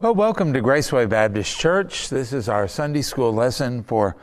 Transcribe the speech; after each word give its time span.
Well, 0.00 0.14
welcome 0.14 0.52
to 0.52 0.62
Graceway 0.62 1.08
Baptist 1.08 1.58
Church. 1.58 2.08
This 2.08 2.32
is 2.32 2.48
our 2.48 2.68
Sunday 2.68 3.02
school 3.02 3.32
lesson 3.32 3.82
for 3.82 4.16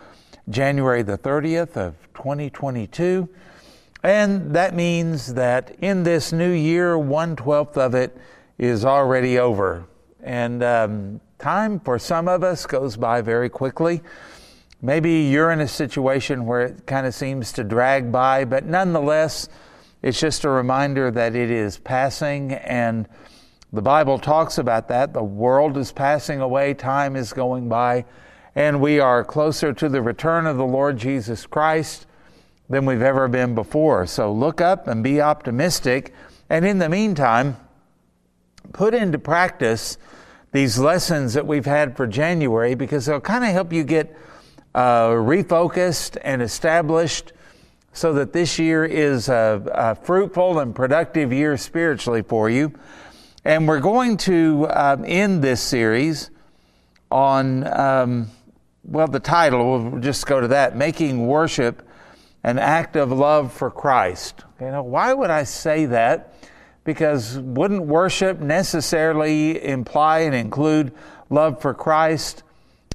January 0.47 1.01
the 1.01 1.17
30th 1.17 1.75
of 1.75 1.95
2022. 2.13 3.27
And 4.01 4.55
that 4.55 4.73
means 4.73 5.33
that 5.33 5.75
in 5.81 6.03
this 6.03 6.31
new 6.31 6.53
year, 6.53 6.97
one 6.97 7.35
twelfth 7.35 7.77
of 7.77 7.93
it 7.93 8.15
is 8.57 8.85
already 8.85 9.37
over. 9.37 9.85
And 10.23 10.63
um, 10.63 11.19
time 11.39 11.81
for 11.81 11.99
some 11.99 12.29
of 12.29 12.41
us 12.41 12.65
goes 12.65 12.95
by 12.95 13.19
very 13.19 13.49
quickly. 13.49 14.01
Maybe 14.81 15.23
you're 15.23 15.51
in 15.51 15.59
a 15.59 15.67
situation 15.67 16.45
where 16.45 16.61
it 16.61 16.85
kind 16.85 17.05
of 17.05 17.13
seems 17.13 17.51
to 17.51 17.65
drag 17.65 18.13
by, 18.13 18.45
but 18.45 18.63
nonetheless, 18.63 19.49
it's 20.01 20.21
just 20.21 20.45
a 20.45 20.49
reminder 20.49 21.11
that 21.11 21.35
it 21.35 21.51
is 21.51 21.79
passing 21.79 22.53
and 22.53 23.09
the 23.75 23.81
Bible 23.81 24.17
talks 24.17 24.57
about 24.57 24.87
that. 24.87 25.13
The 25.13 25.23
world 25.23 25.77
is 25.77 25.91
passing 25.91 26.39
away, 26.39 26.73
time 26.73 27.15
is 27.15 27.33
going 27.33 27.67
by, 27.67 28.05
and 28.55 28.79
we 28.79 29.01
are 29.01 29.23
closer 29.23 29.73
to 29.73 29.89
the 29.89 30.01
return 30.01 30.47
of 30.47 30.55
the 30.55 30.65
Lord 30.65 30.97
Jesus 30.97 31.45
Christ 31.45 32.07
than 32.69 32.85
we've 32.85 33.01
ever 33.01 33.27
been 33.27 33.53
before. 33.53 34.05
So 34.05 34.31
look 34.31 34.61
up 34.61 34.87
and 34.87 35.03
be 35.03 35.19
optimistic. 35.19 36.13
And 36.49 36.65
in 36.65 36.79
the 36.79 36.87
meantime, 36.87 37.57
put 38.71 38.93
into 38.93 39.19
practice 39.19 39.97
these 40.53 40.79
lessons 40.79 41.33
that 41.33 41.45
we've 41.45 41.65
had 41.65 41.97
for 41.97 42.07
January 42.07 42.75
because 42.75 43.05
they'll 43.05 43.19
kind 43.19 43.43
of 43.43 43.51
help 43.51 43.73
you 43.73 43.83
get 43.83 44.17
uh, 44.73 45.09
refocused 45.09 46.17
and 46.23 46.41
established 46.41 47.33
so 47.91 48.13
that 48.13 48.31
this 48.31 48.57
year 48.57 48.85
is 48.85 49.27
a, 49.29 49.61
a 49.73 49.95
fruitful 49.95 50.59
and 50.59 50.73
productive 50.73 51.33
year 51.33 51.57
spiritually 51.57 52.21
for 52.21 52.49
you. 52.49 52.73
And 53.45 53.67
we're 53.67 53.79
going 53.79 54.17
to 54.17 54.67
um, 54.71 55.05
end 55.05 55.43
this 55.43 55.61
series 55.61 56.31
on, 57.11 57.63
um, 57.67 58.31
well, 58.83 59.05
the 59.05 59.19
title, 59.19 59.83
we'll 59.83 60.01
just 60.01 60.25
go 60.25 60.41
to 60.41 60.47
that 60.47 60.75
Making 60.75 61.27
Worship 61.27 61.87
an 62.43 62.57
Act 62.57 62.95
of 62.95 63.11
Love 63.11 63.53
for 63.53 63.69
Christ. 63.69 64.43
You 64.59 64.71
know, 64.71 64.81
why 64.81 65.13
would 65.13 65.29
I 65.29 65.43
say 65.43 65.85
that? 65.85 66.33
Because 66.85 67.37
wouldn't 67.37 67.83
worship 67.83 68.39
necessarily 68.39 69.63
imply 69.63 70.21
and 70.21 70.33
include 70.33 70.91
love 71.29 71.61
for 71.61 71.75
Christ? 71.75 72.41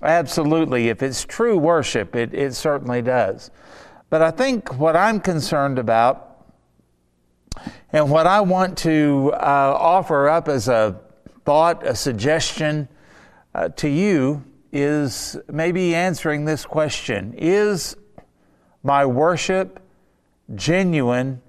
Absolutely. 0.03 0.89
If 0.89 1.01
it's 1.01 1.25
true 1.25 1.59
worship, 1.59 2.17
it, 2.17 2.35
it 2.35 2.55
certainly 2.57 3.03
does. 3.03 3.53
But 4.09 4.21
I 4.21 4.33
think 4.33 4.77
what 4.81 4.97
I'm 4.97 5.21
concerned 5.21 5.79
about 5.79 6.30
and 7.93 8.11
what 8.11 8.27
I 8.27 8.41
want 8.41 8.79
to 8.79 9.33
uh, 9.35 9.37
offer 9.79 10.29
up 10.29 10.49
as 10.49 10.69
a 10.69 11.01
thought, 11.45 11.87
a 11.87 11.95
suggestion 11.95 12.89
uh, 13.55 13.69
to 13.71 13.89
you 13.89 14.45
is 14.73 15.37
maybe 15.49 15.95
answering 15.95 16.45
this 16.45 16.65
question 16.65 17.35
Is 17.37 17.97
my 18.83 19.05
worship 19.05 19.81
genuine? 20.55 21.43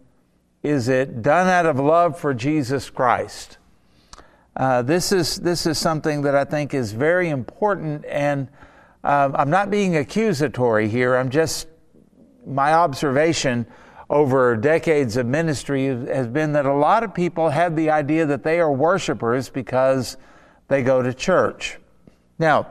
Is 0.64 0.90
it 0.90 1.22
done 1.22 1.48
out 1.48 1.66
of 1.66 1.80
love 1.80 2.20
for 2.20 2.34
Jesus 2.34 2.90
Christ? 2.90 3.58
Uh, 4.56 4.82
this 4.82 5.12
is 5.12 5.38
this 5.38 5.66
is 5.66 5.78
something 5.78 6.24
that 6.24 6.36
I 6.36 6.44
think 6.44 6.74
is 6.74 6.92
very 6.92 7.30
important, 7.30 8.06
and 8.06 8.48
um, 9.04 9.36
I'm 9.36 9.50
not 9.50 9.72
being 9.72 9.96
accusatory 9.96 10.88
here. 10.90 11.16
I'm 11.16 11.30
just 11.30 11.68
my 12.46 12.74
observation 12.74 13.66
over 14.12 14.58
decades 14.58 15.16
of 15.16 15.26
ministry 15.26 15.86
has 15.86 16.28
been 16.28 16.52
that 16.52 16.66
a 16.66 16.74
lot 16.74 17.02
of 17.02 17.14
people 17.14 17.50
have 17.50 17.78
the 17.78 17.90
idea 17.90 18.26
that 18.26 18.44
they 18.44 18.60
are 18.60 18.70
worshipers 18.70 19.48
because 19.48 20.18
they 20.68 20.84
go 20.84 21.02
to 21.02 21.14
church. 21.14 21.78
Now, 22.38 22.68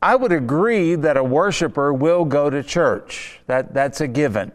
I 0.00 0.16
would 0.16 0.32
agree 0.32 0.94
that 0.94 1.18
a 1.18 1.22
worshiper 1.22 1.92
will 1.92 2.24
go 2.24 2.48
to 2.48 2.62
church. 2.62 3.40
That, 3.46 3.74
that's 3.74 4.00
a 4.00 4.08
given. 4.08 4.52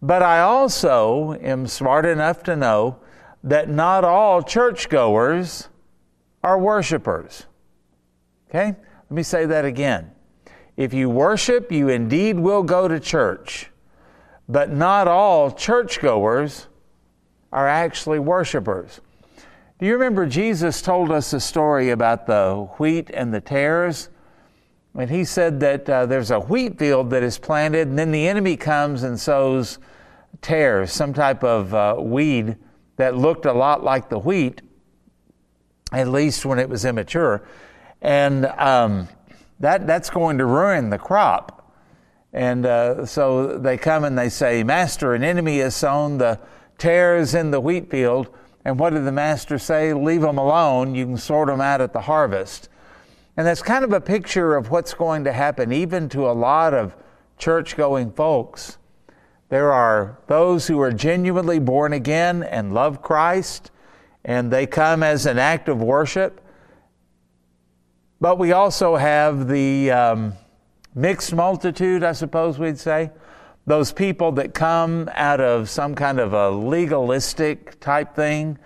But 0.00 0.22
I 0.22 0.40
also 0.40 1.34
am 1.34 1.66
smart 1.66 2.06
enough 2.06 2.42
to 2.44 2.56
know 2.56 2.98
that 3.44 3.68
not 3.68 4.04
all 4.04 4.42
churchgoers 4.42 5.68
are 6.42 6.58
worshipers. 6.58 7.44
Okay? 8.48 8.68
Let 8.68 9.10
me 9.10 9.22
say 9.22 9.44
that 9.44 9.66
again. 9.66 10.10
If 10.78 10.94
you 10.94 11.10
worship, 11.10 11.70
you 11.70 11.90
indeed 11.90 12.38
will 12.38 12.62
go 12.62 12.88
to 12.88 12.98
church. 12.98 13.71
But 14.48 14.70
not 14.70 15.08
all 15.08 15.50
churchgoers 15.50 16.66
are 17.52 17.68
actually 17.68 18.18
worshipers. 18.18 19.00
Do 19.78 19.86
you 19.86 19.94
remember 19.94 20.26
Jesus 20.26 20.80
told 20.80 21.10
us 21.10 21.32
a 21.32 21.40
story 21.40 21.90
about 21.90 22.26
the 22.26 22.68
wheat 22.78 23.10
and 23.12 23.34
the 23.34 23.40
tares? 23.40 24.08
And 24.94 25.10
he 25.10 25.24
said 25.24 25.60
that 25.60 25.88
uh, 25.88 26.06
there's 26.06 26.30
a 26.30 26.40
wheat 26.40 26.78
field 26.78 27.10
that 27.10 27.22
is 27.22 27.38
planted, 27.38 27.88
and 27.88 27.98
then 27.98 28.12
the 28.12 28.28
enemy 28.28 28.56
comes 28.56 29.02
and 29.02 29.18
sows 29.18 29.78
tares, 30.40 30.92
some 30.92 31.12
type 31.14 31.42
of 31.42 31.72
uh, 31.74 31.96
weed 31.98 32.56
that 32.96 33.16
looked 33.16 33.46
a 33.46 33.52
lot 33.52 33.82
like 33.82 34.08
the 34.08 34.18
wheat, 34.18 34.60
at 35.92 36.08
least 36.08 36.44
when 36.44 36.58
it 36.58 36.68
was 36.68 36.84
immature. 36.84 37.42
And 38.02 38.46
um, 38.46 39.08
that, 39.60 39.86
that's 39.86 40.10
going 40.10 40.38
to 40.38 40.44
ruin 40.44 40.90
the 40.90 40.98
crop. 40.98 41.61
And 42.32 42.64
uh, 42.64 43.04
so 43.04 43.58
they 43.58 43.76
come 43.76 44.04
and 44.04 44.16
they 44.16 44.28
say, 44.28 44.64
Master, 44.64 45.14
an 45.14 45.22
enemy 45.22 45.58
has 45.58 45.76
sown 45.76 46.18
the 46.18 46.40
tares 46.78 47.34
in 47.34 47.50
the 47.50 47.60
wheat 47.60 47.90
field. 47.90 48.28
And 48.64 48.78
what 48.78 48.90
did 48.90 49.04
the 49.04 49.12
master 49.12 49.58
say? 49.58 49.92
Leave 49.92 50.22
them 50.22 50.38
alone. 50.38 50.94
You 50.94 51.04
can 51.04 51.16
sort 51.16 51.48
them 51.48 51.60
out 51.60 51.80
at 51.80 51.92
the 51.92 52.02
harvest. 52.02 52.68
And 53.36 53.46
that's 53.46 53.62
kind 53.62 53.84
of 53.84 53.92
a 53.92 54.00
picture 54.00 54.56
of 54.56 54.70
what's 54.70 54.94
going 54.94 55.24
to 55.24 55.32
happen 55.32 55.72
even 55.72 56.08
to 56.10 56.30
a 56.30 56.32
lot 56.32 56.72
of 56.74 56.96
church 57.38 57.76
going 57.76 58.12
folks. 58.12 58.78
There 59.48 59.72
are 59.72 60.18
those 60.28 60.66
who 60.66 60.80
are 60.80 60.92
genuinely 60.92 61.58
born 61.58 61.92
again 61.92 62.42
and 62.42 62.72
love 62.72 63.02
Christ, 63.02 63.70
and 64.24 64.50
they 64.50 64.66
come 64.66 65.02
as 65.02 65.26
an 65.26 65.38
act 65.38 65.68
of 65.68 65.82
worship. 65.82 66.40
But 68.20 68.38
we 68.38 68.52
also 68.52 68.96
have 68.96 69.48
the. 69.48 69.90
Um, 69.90 70.32
mixed 70.94 71.34
multitude, 71.34 72.02
I 72.02 72.12
suppose 72.12 72.58
we'd 72.58 72.78
say. 72.78 73.10
Those 73.66 73.92
people 73.92 74.32
that 74.32 74.54
come 74.54 75.08
out 75.14 75.40
of 75.40 75.70
some 75.70 75.94
kind 75.94 76.18
of 76.18 76.32
a 76.32 76.50
legalistic 76.50 77.78
type 77.80 78.14
thing. 78.14 78.58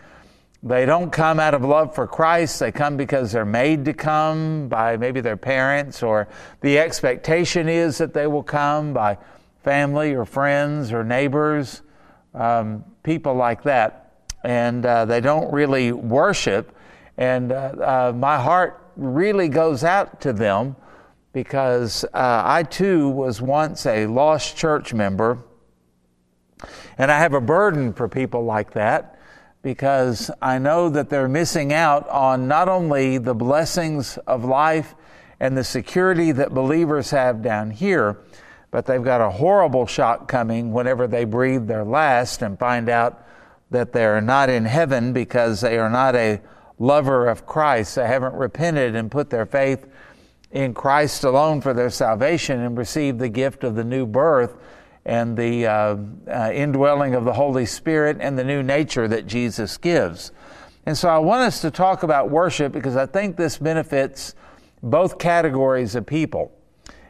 They 0.63 0.87
don't 0.87 1.11
come 1.11 1.39
out 1.39 1.55
of 1.55 1.63
love 1.63 1.95
for 1.95 2.07
Christ. 2.07 2.59
They 2.59 2.73
come 2.73 2.97
because 2.97 3.31
they're 3.31 3.45
made 3.45 3.85
to 3.85 3.93
come 3.93 4.69
by 4.69 4.97
maybe 4.97 5.21
their 5.21 5.37
parents, 5.37 6.03
or 6.03 6.29
the 6.61 6.79
expectation 6.79 7.69
is 7.69 7.99
that 7.99 8.15
they 8.15 8.27
will 8.27 8.43
come 8.43 8.93
by 8.93 9.19
family 9.63 10.15
or 10.15 10.25
friends 10.25 10.93
or 10.93 11.05
neighbors, 11.05 11.83
um, 12.35 12.85
people 13.03 13.35
like 13.35 13.63
that. 13.65 14.23
And 14.43 14.85
uh, 14.87 15.05
they 15.05 15.21
don't 15.21 15.53
really 15.53 15.93
worship. 15.93 16.75
And 17.19 17.53
uh, 17.53 17.57
uh, 17.57 18.13
my 18.17 18.39
heart 18.39 18.83
really 18.97 19.49
goes 19.49 19.85
out 19.85 20.21
to 20.23 20.33
them 20.33 20.75
because 21.37 22.03
uh, 22.15 22.43
I 22.47 22.63
too 22.63 23.11
was 23.11 23.43
once 23.43 23.85
a 23.85 24.07
lost 24.07 24.57
church 24.57 24.95
member. 24.95 25.37
And 26.97 27.13
I 27.13 27.19
have 27.19 27.35
a 27.35 27.43
burden 27.43 27.93
for 27.93 28.09
people 28.09 28.47
like 28.47 28.73
that 28.73 29.19
because 29.61 30.31
I 30.41 30.57
know 30.57 30.89
that 30.89 31.11
they're 31.11 31.29
missing 31.29 31.75
out 31.75 32.09
on 32.09 32.49
not 32.49 32.71
only 32.71 33.19
the 33.19 33.35
blessings 33.35 34.17
of 34.27 34.47
life 34.47 34.95
and 35.39 35.55
the 35.55 35.63
security 35.63 36.33
that 36.33 36.55
believers 36.55 37.11
have 37.11 37.43
down 37.43 37.71
here, 37.71 38.17
but 38.71 38.87
they've 38.87 39.05
got 39.05 39.21
a 39.21 39.29
horrible 39.29 39.85
shock 39.85 40.29
coming 40.29 40.73
whenever 40.73 41.07
they 41.07 41.27
breathe 41.27 41.67
their 41.67 41.85
last 41.85 42.41
and 42.41 42.59
find 42.59 42.89
out 42.89 43.27
that 43.71 43.93
they're 43.93 44.23
not 44.23 44.49
in 44.49 44.65
heaven 44.65 45.13
because 45.13 45.61
they 45.61 45.77
are 45.77 45.91
not 45.91 46.17
a 46.17 46.41
lover 46.79 47.29
of 47.29 47.45
Christ. 47.45 47.97
They 47.97 48.07
haven't 48.07 48.37
repented 48.37 48.97
and 48.97 49.11
put 49.11 49.29
their 49.29 49.45
faith 49.45 49.87
in 50.57 50.73
Christ 50.73 51.23
alone 51.23 51.61
for 51.61 51.75
their 51.75 51.91
salvation 51.91 52.61
and 52.61 52.79
receive 52.79 53.19
the 53.19 53.29
gift 53.29 53.63
of 53.63 53.75
the 53.75 53.85
new 53.85 54.07
birth 54.07 54.57
and 55.05 55.37
the 55.37 55.67
uh, 55.67 55.97
uh, 56.27 56.51
indwelling 56.53 57.15
of 57.15 57.25
the 57.25 57.35
Holy 57.35 57.67
Spirit 57.67 58.17
and 58.21 58.39
the 58.39 58.45
new 58.45 58.63
nature 58.63 59.07
that 59.07 59.27
Jesus 59.27 59.77
gives. 59.77 60.33
And 60.87 60.97
so 60.97 61.11
I 61.11 61.19
want 61.19 61.43
us 61.43 61.61
to 61.61 61.71
talk 61.71 62.03
about 62.03 62.31
worship 62.31 62.73
because 62.73 62.97
I 62.97 63.05
think 63.05 63.37
this 63.37 63.59
benefits 63.59 64.35
both 64.83 65.19
categories 65.19 65.95
of 65.95 66.07
people. 66.07 66.51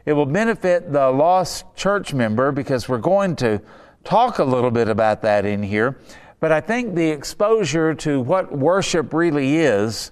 It 0.05 0.13
will 0.13 0.25
benefit 0.25 0.91
the 0.91 1.09
lost 1.09 1.65
church 1.75 2.13
member 2.13 2.51
because 2.51 2.89
we're 2.89 2.97
going 2.97 3.37
to 3.37 3.61
talk 4.03 4.39
a 4.39 4.43
little 4.43 4.71
bit 4.71 4.89
about 4.89 5.21
that 5.21 5.45
in 5.45 5.63
here. 5.63 5.99
But 6.41 6.51
I 6.51 6.59
think 6.59 6.95
the 6.95 7.09
exposure 7.09 7.93
to 7.95 8.19
what 8.19 8.51
worship 8.51 9.13
really 9.13 9.57
is 9.57 10.11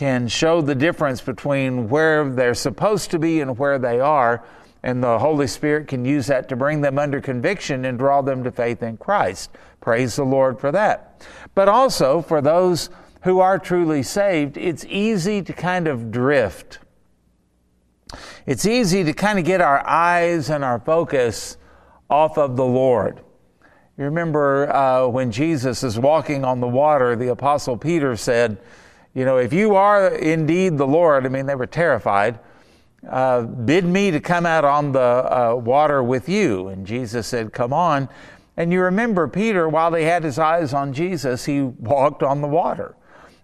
can 0.00 0.26
show 0.28 0.62
the 0.62 0.74
difference 0.74 1.20
between 1.20 1.86
where 1.90 2.26
they're 2.26 2.54
supposed 2.54 3.10
to 3.10 3.18
be 3.18 3.42
and 3.42 3.58
where 3.58 3.78
they 3.78 4.00
are. 4.00 4.42
And 4.82 5.04
the 5.04 5.18
Holy 5.18 5.46
Spirit 5.46 5.88
can 5.88 6.06
use 6.06 6.28
that 6.28 6.48
to 6.48 6.56
bring 6.56 6.80
them 6.80 6.98
under 6.98 7.20
conviction 7.20 7.84
and 7.84 7.98
draw 7.98 8.22
them 8.22 8.42
to 8.44 8.50
faith 8.50 8.82
in 8.82 8.96
Christ. 8.96 9.50
Praise 9.82 10.16
the 10.16 10.24
Lord 10.24 10.58
for 10.58 10.72
that. 10.72 11.22
But 11.54 11.68
also 11.68 12.22
for 12.22 12.40
those 12.40 12.88
who 13.24 13.40
are 13.40 13.58
truly 13.58 14.02
saved, 14.02 14.56
it's 14.56 14.86
easy 14.86 15.42
to 15.42 15.52
kind 15.52 15.86
of 15.86 16.10
drift. 16.10 16.78
It's 18.46 18.64
easy 18.64 19.04
to 19.04 19.12
kind 19.12 19.38
of 19.38 19.44
get 19.44 19.60
our 19.60 19.86
eyes 19.86 20.48
and 20.48 20.64
our 20.64 20.80
focus 20.80 21.58
off 22.08 22.38
of 22.38 22.56
the 22.56 22.64
Lord. 22.64 23.20
You 23.98 24.04
remember 24.06 24.74
uh, 24.74 25.08
when 25.08 25.30
Jesus 25.30 25.82
is 25.82 25.98
walking 25.98 26.42
on 26.42 26.60
the 26.60 26.68
water, 26.68 27.16
the 27.16 27.28
Apostle 27.28 27.76
Peter 27.76 28.16
said, 28.16 28.56
You 29.14 29.24
know, 29.24 29.38
if 29.38 29.52
you 29.52 29.74
are 29.74 30.08
indeed 30.08 30.78
the 30.78 30.86
Lord, 30.86 31.26
I 31.26 31.28
mean, 31.28 31.46
they 31.46 31.54
were 31.54 31.66
terrified, 31.66 32.38
uh, 33.08 33.42
bid 33.42 33.84
me 33.84 34.10
to 34.10 34.20
come 34.20 34.46
out 34.46 34.64
on 34.64 34.92
the 34.92 35.00
uh, 35.00 35.54
water 35.54 36.02
with 36.02 36.28
you. 36.28 36.68
And 36.68 36.86
Jesus 36.86 37.26
said, 37.26 37.52
Come 37.52 37.72
on. 37.72 38.08
And 38.56 38.72
you 38.72 38.82
remember 38.82 39.26
Peter, 39.26 39.68
while 39.68 39.94
he 39.94 40.04
had 40.04 40.22
his 40.22 40.38
eyes 40.38 40.74
on 40.74 40.92
Jesus, 40.92 41.46
he 41.46 41.62
walked 41.62 42.22
on 42.22 42.42
the 42.42 42.48
water. 42.48 42.94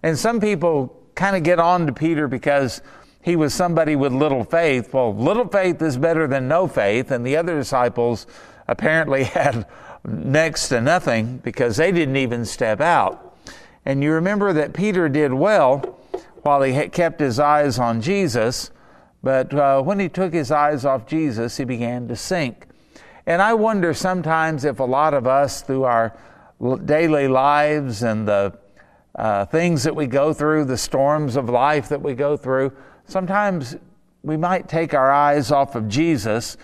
And 0.02 0.18
some 0.18 0.40
people 0.40 1.02
kind 1.14 1.36
of 1.36 1.42
get 1.42 1.58
on 1.58 1.86
to 1.86 1.92
Peter 1.92 2.28
because 2.28 2.82
he 3.22 3.34
was 3.34 3.54
somebody 3.54 3.96
with 3.96 4.12
little 4.12 4.44
faith. 4.44 4.92
Well, 4.92 5.14
little 5.14 5.48
faith 5.48 5.80
is 5.80 5.96
better 5.96 6.26
than 6.26 6.48
no 6.48 6.68
faith. 6.68 7.10
And 7.10 7.26
the 7.26 7.36
other 7.36 7.56
disciples 7.56 8.26
apparently 8.68 9.24
had 9.24 9.66
next 10.06 10.68
to 10.68 10.80
nothing 10.80 11.38
because 11.38 11.76
they 11.76 11.90
didn't 11.90 12.16
even 12.16 12.44
step 12.44 12.80
out. 12.80 13.25
And 13.86 14.02
you 14.02 14.12
remember 14.12 14.52
that 14.52 14.72
Peter 14.72 15.08
did 15.08 15.32
well 15.32 15.78
while 16.42 16.60
he 16.62 16.88
kept 16.88 17.20
his 17.20 17.38
eyes 17.38 17.78
on 17.78 18.00
Jesus, 18.00 18.72
but 19.22 19.54
uh, 19.54 19.80
when 19.80 20.00
he 20.00 20.08
took 20.08 20.32
his 20.32 20.50
eyes 20.50 20.84
off 20.84 21.06
Jesus, 21.06 21.56
he 21.56 21.64
began 21.64 22.08
to 22.08 22.16
sink. 22.16 22.66
And 23.26 23.40
I 23.40 23.54
wonder 23.54 23.94
sometimes 23.94 24.64
if 24.64 24.80
a 24.80 24.84
lot 24.84 25.14
of 25.14 25.28
us, 25.28 25.62
through 25.62 25.84
our 25.84 26.16
daily 26.84 27.28
lives 27.28 28.02
and 28.02 28.26
the 28.26 28.58
uh, 29.14 29.44
things 29.46 29.84
that 29.84 29.94
we 29.94 30.06
go 30.08 30.32
through, 30.32 30.64
the 30.64 30.76
storms 30.76 31.36
of 31.36 31.48
life 31.48 31.88
that 31.88 32.02
we 32.02 32.14
go 32.14 32.36
through, 32.36 32.72
sometimes 33.06 33.76
we 34.22 34.36
might 34.36 34.68
take 34.68 34.94
our 34.94 35.12
eyes 35.12 35.52
off 35.52 35.76
of 35.76 35.88
Jesus. 35.88 36.56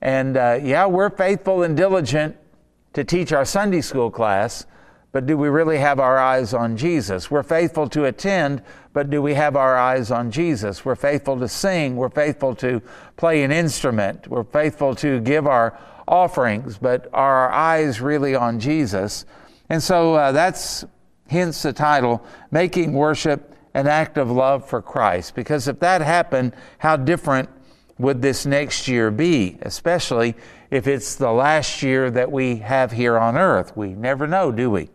And 0.00 0.36
uh, 0.36 0.60
yeah, 0.62 0.86
we're 0.86 1.10
faithful 1.10 1.64
and 1.64 1.76
diligent 1.76 2.36
to 2.92 3.02
teach 3.02 3.32
our 3.32 3.44
Sunday 3.44 3.80
school 3.80 4.10
class, 4.10 4.64
but 5.18 5.26
do 5.26 5.36
we 5.36 5.48
really 5.48 5.78
have 5.78 5.98
our 5.98 6.16
eyes 6.16 6.54
on 6.54 6.76
Jesus? 6.76 7.28
We're 7.28 7.42
faithful 7.42 7.88
to 7.88 8.04
attend, 8.04 8.62
but 8.92 9.10
do 9.10 9.20
we 9.20 9.34
have 9.34 9.56
our 9.56 9.76
eyes 9.76 10.12
on 10.12 10.30
Jesus? 10.30 10.84
We're 10.84 10.94
faithful 10.94 11.36
to 11.40 11.48
sing, 11.48 11.96
we're 11.96 12.08
faithful 12.08 12.54
to 12.54 12.80
play 13.16 13.42
an 13.42 13.50
instrument, 13.50 14.28
we're 14.28 14.44
faithful 14.44 14.94
to 14.94 15.18
give 15.18 15.48
our 15.48 15.76
offerings, 16.06 16.78
but 16.78 17.08
are 17.12 17.48
our 17.48 17.50
eyes 17.50 18.00
really 18.00 18.36
on 18.36 18.60
Jesus? 18.60 19.24
And 19.68 19.82
so 19.82 20.14
uh, 20.14 20.30
that's 20.30 20.84
hence 21.26 21.62
the 21.62 21.72
title, 21.72 22.24
Making 22.52 22.92
Worship 22.92 23.56
an 23.74 23.88
act 23.88 24.18
of 24.18 24.30
love 24.30 24.68
for 24.68 24.80
Christ. 24.80 25.34
Because 25.34 25.66
if 25.66 25.80
that 25.80 26.00
happened, 26.00 26.52
how 26.78 26.96
different 26.96 27.48
would 27.98 28.22
this 28.22 28.46
next 28.46 28.86
year 28.86 29.10
be? 29.10 29.58
Especially 29.62 30.36
if 30.70 30.86
it's 30.86 31.16
the 31.16 31.32
last 31.32 31.82
year 31.82 32.08
that 32.08 32.30
we 32.30 32.58
have 32.58 32.92
here 32.92 33.18
on 33.18 33.36
earth. 33.36 33.76
We 33.76 33.94
never 33.94 34.28
know, 34.28 34.52
do 34.52 34.70
we? 34.70 34.90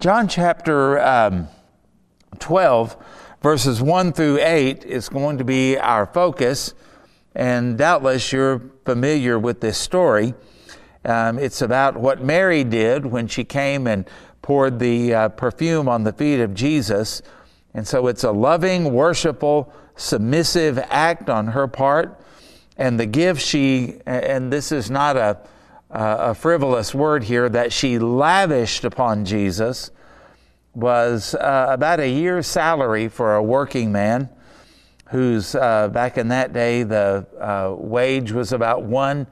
John 0.00 0.28
chapter 0.28 0.98
um, 1.00 1.48
12, 2.38 2.96
verses 3.42 3.80
1 3.82 4.12
through 4.12 4.40
8 4.40 4.84
is 4.84 5.08
going 5.08 5.38
to 5.38 5.44
be 5.44 5.76
our 5.78 6.06
focus. 6.06 6.74
And 7.34 7.78
doubtless 7.78 8.32
you're 8.32 8.62
familiar 8.84 9.38
with 9.38 9.60
this 9.60 9.78
story. 9.78 10.34
Um, 11.04 11.38
it's 11.38 11.62
about 11.62 11.96
what 11.96 12.22
Mary 12.22 12.64
did 12.64 13.06
when 13.06 13.28
she 13.28 13.44
came 13.44 13.86
and 13.86 14.08
poured 14.42 14.78
the 14.78 15.14
uh, 15.14 15.28
perfume 15.28 15.88
on 15.88 16.04
the 16.04 16.12
feet 16.12 16.40
of 16.40 16.54
Jesus 16.54 17.22
and 17.74 17.86
so 17.86 18.06
it's 18.08 18.24
a 18.24 18.32
loving, 18.32 18.92
worshipful, 18.92 19.72
submissive 19.96 20.78
act 20.88 21.30
on 21.30 21.48
her 21.48 21.68
part. 21.68 22.20
And 22.76 22.98
the 22.98 23.06
gift 23.06 23.40
she, 23.40 24.00
and 24.06 24.52
this 24.52 24.72
is 24.72 24.90
not 24.90 25.16
a, 25.16 25.38
a 25.90 26.34
frivolous 26.34 26.94
word 26.94 27.24
here, 27.24 27.48
that 27.48 27.72
she 27.72 27.98
lavished 27.98 28.84
upon 28.84 29.24
Jesus 29.24 29.90
was 30.74 31.34
uh, 31.34 31.66
about 31.68 32.00
a 32.00 32.08
year's 32.08 32.46
salary 32.46 33.08
for 33.08 33.34
a 33.34 33.42
working 33.42 33.90
man 33.90 34.28
whose, 35.08 35.54
uh, 35.56 35.88
back 35.88 36.16
in 36.16 36.28
that 36.28 36.52
day, 36.52 36.84
the 36.84 37.26
uh, 37.40 37.74
wage 37.76 38.30
was 38.30 38.52
about 38.52 38.84
one 38.84 39.26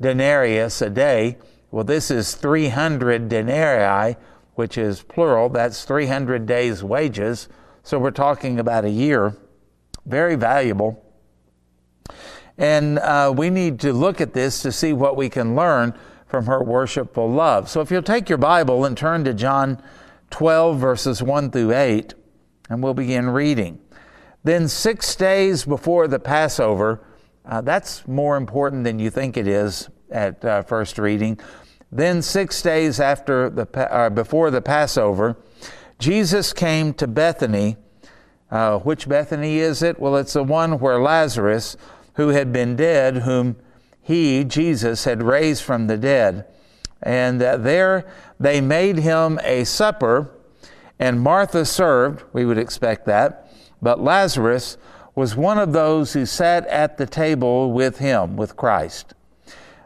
denarius 0.00 0.80
a 0.80 0.90
day. 0.90 1.36
Well, 1.72 1.84
this 1.84 2.10
is 2.10 2.34
300 2.34 3.28
denarii, 3.28 4.16
which 4.54 4.78
is 4.78 5.02
plural. 5.02 5.48
That's 5.48 5.84
300 5.84 6.46
days' 6.46 6.84
wages 6.84 7.48
so 7.84 7.98
we're 7.98 8.12
talking 8.12 8.58
about 8.58 8.86
a 8.86 8.90
year. 8.90 9.36
Very 10.06 10.36
valuable. 10.36 11.03
And 12.56 12.98
uh, 12.98 13.32
we 13.36 13.50
need 13.50 13.80
to 13.80 13.92
look 13.92 14.20
at 14.20 14.32
this 14.32 14.62
to 14.62 14.72
see 14.72 14.92
what 14.92 15.16
we 15.16 15.28
can 15.28 15.56
learn 15.56 15.94
from 16.26 16.46
her 16.46 16.62
worshipful 16.62 17.30
love. 17.30 17.68
So 17.68 17.80
if 17.80 17.90
you'll 17.90 18.02
take 18.02 18.28
your 18.28 18.38
Bible 18.38 18.84
and 18.84 18.96
turn 18.96 19.24
to 19.24 19.34
John 19.34 19.82
12, 20.30 20.78
verses 20.78 21.22
1 21.22 21.50
through 21.50 21.72
8, 21.72 22.14
and 22.68 22.82
we'll 22.82 22.94
begin 22.94 23.30
reading. 23.30 23.78
Then, 24.42 24.68
six 24.68 25.14
days 25.16 25.64
before 25.64 26.06
the 26.06 26.18
Passover, 26.18 27.00
uh, 27.46 27.60
that's 27.60 28.06
more 28.06 28.36
important 28.36 28.84
than 28.84 28.98
you 28.98 29.10
think 29.10 29.36
it 29.36 29.46
is 29.46 29.88
at 30.10 30.44
uh, 30.44 30.62
first 30.62 30.98
reading. 30.98 31.38
Then, 31.90 32.20
six 32.20 32.60
days 32.60 33.00
after 33.00 33.48
the, 33.48 33.66
uh, 33.92 34.10
before 34.10 34.50
the 34.50 34.60
Passover, 34.60 35.36
Jesus 35.98 36.52
came 36.52 36.92
to 36.94 37.06
Bethany. 37.06 37.76
Uh, 38.50 38.78
which 38.80 39.08
Bethany 39.08 39.58
is 39.58 39.82
it? 39.82 39.98
Well, 39.98 40.16
it's 40.16 40.34
the 40.34 40.42
one 40.42 40.78
where 40.78 41.00
Lazarus, 41.00 41.76
who 42.14 42.28
had 42.28 42.52
been 42.52 42.76
dead, 42.76 43.18
whom 43.18 43.56
he, 44.00 44.44
Jesus, 44.44 45.04
had 45.04 45.22
raised 45.22 45.62
from 45.62 45.86
the 45.86 45.96
dead. 45.96 46.46
And 47.02 47.42
uh, 47.42 47.56
there 47.56 48.06
they 48.38 48.60
made 48.60 48.98
him 48.98 49.38
a 49.42 49.64
supper, 49.64 50.30
and 50.98 51.20
Martha 51.20 51.64
served. 51.64 52.24
We 52.32 52.44
would 52.44 52.58
expect 52.58 53.06
that. 53.06 53.52
But 53.82 54.00
Lazarus 54.00 54.76
was 55.14 55.36
one 55.36 55.58
of 55.58 55.72
those 55.72 56.12
who 56.12 56.26
sat 56.26 56.66
at 56.66 56.96
the 56.96 57.06
table 57.06 57.72
with 57.72 57.98
him, 57.98 58.36
with 58.36 58.56
Christ. 58.56 59.14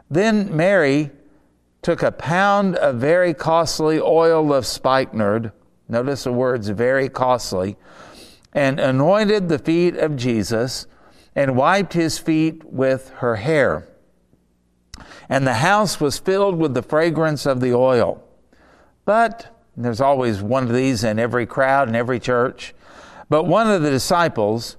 Then 0.09 0.55
Mary 0.55 1.11
took 1.81 2.01
a 2.01 2.11
pound 2.11 2.75
of 2.77 2.95
very 2.95 3.33
costly 3.33 3.99
oil 3.99 4.53
of 4.53 4.65
spikenard 4.65 5.51
Notice 5.89 6.23
the 6.23 6.31
words 6.31 6.69
very 6.69 7.09
costly. 7.09 7.75
And 8.53 8.79
anointed 8.79 9.49
the 9.49 9.59
feet 9.59 9.97
of 9.97 10.15
Jesus 10.15 10.85
and 11.35 11.55
wiped 11.55 11.93
his 11.93 12.17
feet 12.17 12.63
with 12.65 13.09
her 13.17 13.37
hair. 13.37 13.87
And 15.27 15.45
the 15.45 15.55
house 15.55 16.01
was 16.01 16.17
filled 16.17 16.57
with 16.57 16.73
the 16.73 16.81
fragrance 16.81 17.45
of 17.45 17.61
the 17.61 17.73
oil. 17.73 18.23
But 19.05 19.55
there's 19.77 20.01
always 20.01 20.41
one 20.41 20.63
of 20.63 20.73
these 20.73 21.03
in 21.03 21.19
every 21.19 21.45
crowd 21.45 21.87
in 21.87 21.95
every 21.95 22.19
church. 22.19 22.73
But 23.29 23.43
one 23.43 23.69
of 23.69 23.81
the 23.81 23.91
disciples, 23.91 24.77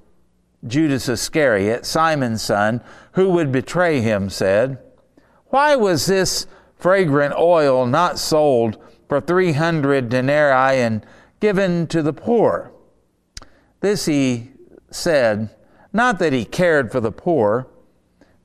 Judas 0.67 1.09
Iscariot, 1.09 1.87
Simon's 1.87 2.43
son, 2.43 2.83
who 3.13 3.31
would 3.31 3.53
betray 3.53 4.01
him, 4.01 4.29
said, 4.29 4.79
Why 5.47 5.77
was 5.77 6.07
this 6.07 6.47
fragrant 6.81 7.35
oil 7.35 7.87
not 7.87 8.19
sold 8.19 8.79
for 9.09 9.21
300 9.21 10.09
denarii 10.09 10.81
and 10.81 11.05
given 11.41 11.87
to 11.89 12.03
the 12.03 12.13
poor. 12.13 12.73
This 13.81 14.07
he 14.07 14.53
said, 14.91 15.51
not 15.93 16.19
that 16.19 16.33
he 16.33 16.45
cared 16.45 16.93
for 16.93 17.01
the 17.01 17.13
poor, 17.13 17.67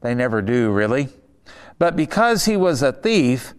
they 0.02 0.16
never 0.16 0.42
do 0.42 0.72
really, 0.72 1.10
but 1.78 1.96
because 1.96 2.46
he 2.46 2.58
was 2.58 2.82
a 2.82 2.92
thief 2.92 3.54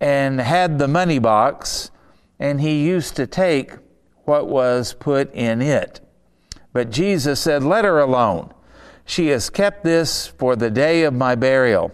and 0.00 0.40
had 0.40 0.78
the 0.78 0.88
money 0.88 1.18
box, 1.18 1.90
and 2.38 2.60
he 2.60 2.86
used 2.86 3.16
to 3.16 3.26
take 3.26 3.74
what 4.24 4.48
was 4.48 4.94
put 4.94 5.32
in 5.34 5.60
it. 5.60 6.00
But 6.72 6.90
Jesus 6.90 7.40
said, 7.40 7.62
Let 7.62 7.84
her 7.84 7.98
alone. 7.98 8.52
She 9.04 9.28
has 9.28 9.50
kept 9.50 9.84
this 9.84 10.28
for 10.28 10.56
the 10.56 10.70
day 10.70 11.02
of 11.02 11.12
my 11.12 11.34
burial. 11.34 11.92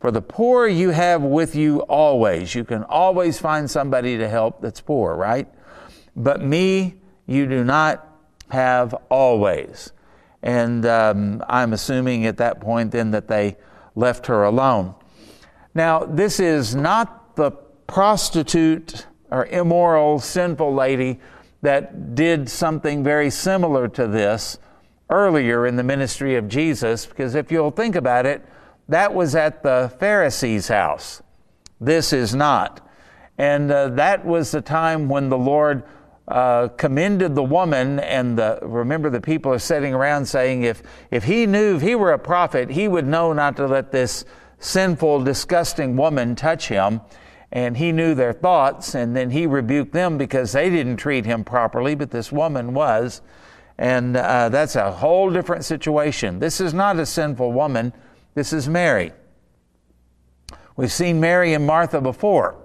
For 0.00 0.10
the 0.10 0.22
poor 0.22 0.66
you 0.66 0.90
have 0.90 1.22
with 1.22 1.54
you 1.54 1.80
always. 1.82 2.54
You 2.54 2.64
can 2.64 2.84
always 2.84 3.38
find 3.38 3.70
somebody 3.70 4.16
to 4.16 4.28
help 4.28 4.60
that's 4.60 4.80
poor, 4.80 5.14
right? 5.14 5.48
But 6.16 6.42
me, 6.42 6.94
you 7.26 7.46
do 7.46 7.64
not 7.64 8.06
have 8.50 8.94
always. 9.10 9.92
And 10.42 10.86
um, 10.86 11.42
I'm 11.48 11.72
assuming 11.72 12.26
at 12.26 12.36
that 12.36 12.60
point 12.60 12.92
then 12.92 13.10
that 13.10 13.28
they 13.28 13.56
left 13.94 14.26
her 14.26 14.44
alone. 14.44 14.94
Now, 15.74 16.04
this 16.04 16.40
is 16.40 16.74
not 16.74 17.36
the 17.36 17.50
prostitute 17.86 19.06
or 19.30 19.46
immoral, 19.46 20.20
sinful 20.20 20.74
lady 20.74 21.20
that 21.62 22.14
did 22.14 22.48
something 22.48 23.02
very 23.02 23.30
similar 23.30 23.88
to 23.88 24.06
this 24.06 24.58
earlier 25.10 25.66
in 25.66 25.76
the 25.76 25.82
ministry 25.82 26.36
of 26.36 26.48
Jesus, 26.48 27.06
because 27.06 27.34
if 27.34 27.50
you'll 27.50 27.70
think 27.70 27.96
about 27.96 28.26
it, 28.26 28.44
that 28.88 29.12
was 29.12 29.34
at 29.34 29.62
the 29.62 29.92
Pharisee's 29.98 30.68
house. 30.68 31.22
This 31.80 32.12
is 32.12 32.34
not. 32.34 32.86
And 33.36 33.70
uh, 33.70 33.88
that 33.90 34.24
was 34.24 34.50
the 34.50 34.60
time 34.60 35.08
when 35.08 35.28
the 35.28 35.38
Lord 35.38 35.84
uh, 36.28 36.68
commended 36.68 37.34
the 37.34 37.42
woman, 37.42 38.00
and 38.00 38.38
the, 38.38 38.58
remember 38.62 39.10
the 39.10 39.20
people 39.20 39.52
are 39.52 39.58
sitting 39.58 39.94
around 39.94 40.26
saying, 40.26 40.62
if, 40.62 40.82
if 41.10 41.24
he 41.24 41.46
knew, 41.46 41.76
if 41.76 41.82
he 41.82 41.94
were 41.94 42.12
a 42.12 42.18
prophet, 42.18 42.70
he 42.70 42.86
would 42.86 43.06
know 43.06 43.32
not 43.32 43.56
to 43.56 43.66
let 43.66 43.90
this 43.90 44.24
sinful, 44.58 45.24
disgusting 45.24 45.96
woman 45.96 46.34
touch 46.34 46.68
him. 46.68 47.00
And 47.50 47.78
he 47.78 47.92
knew 47.92 48.14
their 48.14 48.34
thoughts, 48.34 48.94
and 48.94 49.16
then 49.16 49.30
he 49.30 49.46
rebuked 49.46 49.92
them 49.92 50.18
because 50.18 50.52
they 50.52 50.68
didn't 50.68 50.98
treat 50.98 51.24
him 51.24 51.44
properly, 51.44 51.94
but 51.94 52.10
this 52.10 52.30
woman 52.30 52.74
was. 52.74 53.22
And 53.78 54.16
uh, 54.16 54.50
that's 54.50 54.76
a 54.76 54.92
whole 54.92 55.30
different 55.30 55.64
situation. 55.64 56.40
This 56.40 56.60
is 56.60 56.74
not 56.74 56.98
a 56.98 57.06
sinful 57.06 57.52
woman, 57.52 57.94
this 58.34 58.52
is 58.52 58.68
Mary. 58.68 59.12
We've 60.76 60.92
seen 60.92 61.20
Mary 61.20 61.54
and 61.54 61.66
Martha 61.66 62.02
before. 62.02 62.56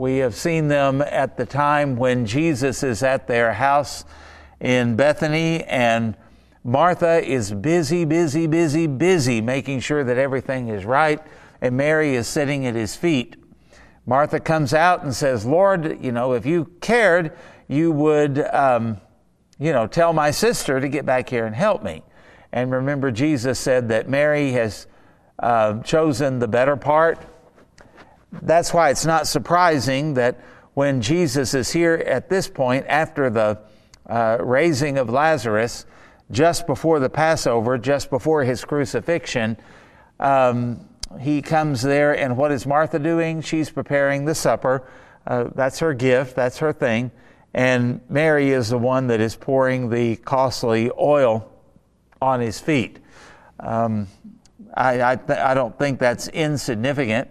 We 0.00 0.16
have 0.20 0.34
seen 0.34 0.68
them 0.68 1.02
at 1.02 1.36
the 1.36 1.44
time 1.44 1.96
when 1.96 2.24
Jesus 2.24 2.82
is 2.82 3.02
at 3.02 3.26
their 3.26 3.52
house 3.52 4.06
in 4.58 4.96
Bethany, 4.96 5.62
and 5.64 6.16
Martha 6.64 7.22
is 7.22 7.52
busy, 7.52 8.06
busy, 8.06 8.46
busy, 8.46 8.86
busy 8.86 9.42
making 9.42 9.80
sure 9.80 10.02
that 10.02 10.16
everything 10.16 10.68
is 10.68 10.86
right, 10.86 11.20
and 11.60 11.76
Mary 11.76 12.14
is 12.14 12.26
sitting 12.26 12.64
at 12.64 12.74
his 12.74 12.96
feet. 12.96 13.36
Martha 14.06 14.40
comes 14.40 14.72
out 14.72 15.02
and 15.04 15.14
says, 15.14 15.44
Lord, 15.44 16.02
you 16.02 16.12
know, 16.12 16.32
if 16.32 16.46
you 16.46 16.70
cared, 16.80 17.36
you 17.68 17.92
would, 17.92 18.38
um, 18.54 18.98
you 19.58 19.70
know, 19.70 19.86
tell 19.86 20.14
my 20.14 20.30
sister 20.30 20.80
to 20.80 20.88
get 20.88 21.04
back 21.04 21.28
here 21.28 21.44
and 21.44 21.54
help 21.54 21.82
me. 21.82 22.02
And 22.52 22.72
remember, 22.72 23.10
Jesus 23.10 23.58
said 23.58 23.90
that 23.90 24.08
Mary 24.08 24.52
has 24.52 24.86
uh, 25.40 25.82
chosen 25.82 26.38
the 26.38 26.48
better 26.48 26.78
part 26.78 27.18
that's 28.32 28.72
why 28.72 28.90
it's 28.90 29.06
not 29.06 29.26
surprising 29.26 30.14
that 30.14 30.40
when 30.74 31.02
Jesus 31.02 31.54
is 31.54 31.72
here 31.72 31.94
at 31.94 32.28
this 32.28 32.48
point, 32.48 32.86
after 32.88 33.28
the 33.28 33.58
uh, 34.08 34.38
raising 34.40 34.98
of 34.98 35.10
Lazarus, 35.10 35.84
just 36.30 36.66
before 36.66 37.00
the 37.00 37.10
Passover, 37.10 37.76
just 37.76 38.08
before 38.08 38.44
his 38.44 38.64
crucifixion, 38.64 39.56
um, 40.20 40.88
he 41.18 41.42
comes 41.42 41.82
there, 41.82 42.16
and 42.16 42.36
what 42.36 42.52
is 42.52 42.66
Martha 42.66 42.98
doing? 42.98 43.40
She's 43.40 43.68
preparing 43.68 44.26
the 44.26 44.34
supper. 44.34 44.86
Uh, 45.26 45.48
that's 45.54 45.80
her 45.80 45.92
gift, 45.92 46.36
that's 46.36 46.58
her 46.58 46.72
thing. 46.72 47.10
And 47.52 48.00
Mary 48.08 48.50
is 48.50 48.68
the 48.68 48.78
one 48.78 49.08
that 49.08 49.20
is 49.20 49.34
pouring 49.34 49.90
the 49.90 50.16
costly 50.16 50.90
oil 50.98 51.50
on 52.22 52.40
his 52.40 52.60
feet. 52.60 53.00
Um, 53.58 54.06
I, 54.72 55.12
I, 55.12 55.16
th- 55.16 55.38
I 55.38 55.54
don't 55.54 55.76
think 55.76 55.98
that's 55.98 56.28
insignificant. 56.28 57.28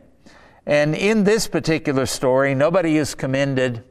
And 0.69 0.93
in 0.93 1.23
this 1.23 1.47
particular 1.47 2.05
story, 2.05 2.53
nobody 2.53 2.97
is 2.97 3.15
commended 3.15 3.83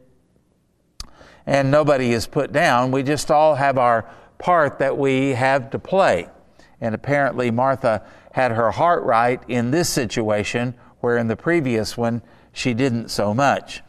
and 1.45 1.73
nobody 1.73 2.13
is 2.13 2.29
put 2.29 2.53
down. 2.53 2.93
We 2.93 3.03
just 3.03 3.33
all 3.33 3.57
have 3.57 3.79
our 3.79 4.09
part 4.39 4.79
that 4.79 4.97
we 4.97 5.31
have 5.31 5.71
to 5.71 5.81
play. 5.81 6.29
And 6.81 6.95
apparently, 6.95 7.51
Martha 7.51 8.07
had 8.31 8.53
her 8.53 8.71
heart 8.71 9.03
right 9.03 9.43
in 9.49 9.73
this 9.73 9.89
situation, 9.89 10.73
where 11.01 11.17
in 11.19 11.27
the 11.27 11.35
previous 11.35 11.97
one, 11.97 12.23
she 12.53 12.75
didn't 12.75 13.09
so 13.09 13.35
much. 13.35 13.83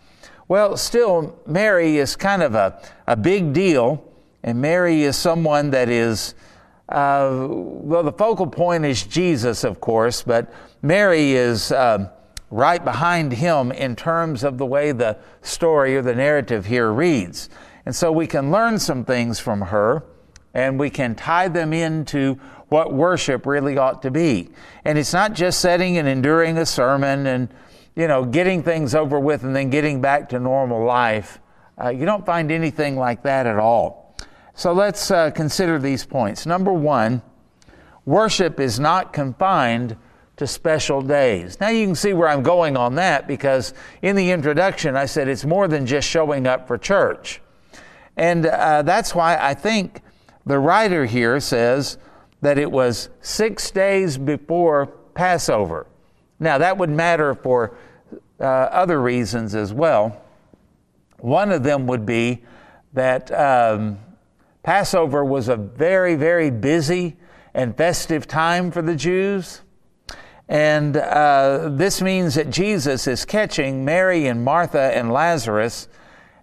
Well, 0.47 0.75
still, 0.75 1.39
Mary 1.45 1.97
is 1.97 2.15
kind 2.15 2.41
of 2.41 2.55
a, 2.55 2.81
a 3.05 3.15
big 3.15 3.53
deal, 3.53 4.03
and 4.41 4.59
Mary 4.59 5.03
is 5.03 5.15
someone 5.15 5.69
that 5.69 5.89
is, 5.89 6.33
uh, 6.87 7.45
well, 7.49 8.01
the 8.01 8.13
focal 8.13 8.47
point 8.47 8.83
is 8.83 9.03
Jesus, 9.03 9.63
of 9.63 9.79
course, 9.79 10.23
but 10.23 10.51
Mary 10.81 11.33
is. 11.33 11.71
Uh, 11.71 12.09
right 12.51 12.83
behind 12.83 13.33
him 13.33 13.71
in 13.71 13.95
terms 13.95 14.43
of 14.43 14.57
the 14.57 14.65
way 14.65 14.91
the 14.91 15.17
story 15.41 15.95
or 15.95 16.01
the 16.01 16.15
narrative 16.15 16.65
here 16.65 16.91
reads. 16.91 17.49
And 17.85 17.95
so 17.95 18.11
we 18.11 18.27
can 18.27 18.51
learn 18.51 18.79
some 18.79 19.05
things 19.05 19.39
from 19.39 19.61
her 19.61 20.03
and 20.53 20.79
we 20.79 20.89
can 20.89 21.15
tie 21.15 21.47
them 21.47 21.73
into 21.73 22.39
what 22.69 22.93
worship 22.93 23.45
really 23.45 23.77
ought 23.77 24.01
to 24.01 24.11
be. 24.11 24.49
And 24.83 24.97
it's 24.97 25.13
not 25.13 25.33
just 25.33 25.59
setting 25.59 25.97
and 25.97 26.07
enduring 26.07 26.57
a 26.57 26.65
sermon 26.65 27.27
and, 27.27 27.49
you 27.95 28.07
know, 28.07 28.25
getting 28.25 28.63
things 28.63 28.95
over 28.95 29.19
with 29.19 29.43
and 29.43 29.55
then 29.55 29.69
getting 29.69 30.01
back 30.01 30.29
to 30.29 30.39
normal 30.39 30.83
life. 30.83 31.39
Uh, 31.81 31.89
you 31.89 32.05
don't 32.05 32.25
find 32.25 32.51
anything 32.51 32.95
like 32.95 33.23
that 33.23 33.45
at 33.45 33.57
all. 33.57 34.15
So 34.53 34.73
let's 34.73 35.09
uh, 35.09 35.31
consider 35.31 35.79
these 35.79 36.05
points. 36.05 36.45
Number 36.45 36.73
one, 36.73 37.21
worship 38.05 38.59
is 38.59 38.79
not 38.79 39.13
confined 39.13 39.95
to 40.39 40.47
special 40.47 41.01
days. 41.01 41.59
Now 41.59 41.67
you 41.67 41.85
can 41.85 41.95
see 41.95 42.13
where 42.13 42.29
I'm 42.29 42.43
going 42.43 42.77
on 42.77 42.95
that 42.95 43.27
because 43.27 43.73
in 44.01 44.15
the 44.15 44.31
introduction 44.31 44.95
I 44.95 45.05
said 45.05 45.27
it's 45.27 45.43
more 45.43 45.67
than 45.67 45.85
just 45.85 46.07
showing 46.07 46.47
up 46.47 46.65
for 46.65 46.77
church. 46.77 47.41
And 48.15 48.45
uh, 48.45 48.81
that's 48.83 49.13
why 49.13 49.37
I 49.37 49.53
think 49.53 50.01
the 50.45 50.57
writer 50.57 51.05
here 51.05 51.41
says 51.41 51.97
that 52.39 52.57
it 52.57 52.71
was 52.71 53.09
six 53.19 53.69
days 53.69 54.17
before 54.17 54.87
Passover. 55.13 55.87
Now 56.39 56.57
that 56.57 56.77
would 56.77 56.89
matter 56.89 57.35
for 57.35 57.75
uh, 58.39 58.43
other 58.45 59.01
reasons 59.01 59.55
as 59.55 59.73
well. 59.73 60.21
One 61.17 61.51
of 61.51 61.63
them 61.63 61.85
would 61.87 62.05
be 62.05 62.43
that 62.93 63.29
um, 63.31 63.99
Passover 64.63 65.25
was 65.25 65.49
a 65.49 65.57
very, 65.57 66.15
very 66.15 66.49
busy 66.49 67.17
and 67.53 67.75
festive 67.75 68.25
time 68.25 68.71
for 68.71 68.81
the 68.81 68.95
Jews. 68.95 69.63
And 70.49 70.97
uh, 70.97 71.69
this 71.71 72.01
means 72.01 72.33
that 72.33 72.49
Jesus 72.49 73.05
is 73.05 73.23
catching 73.23 73.85
Mary 73.85 74.25
and 74.25 74.43
Martha 74.43 74.81
and 74.97 75.13
Lazarus 75.13 75.87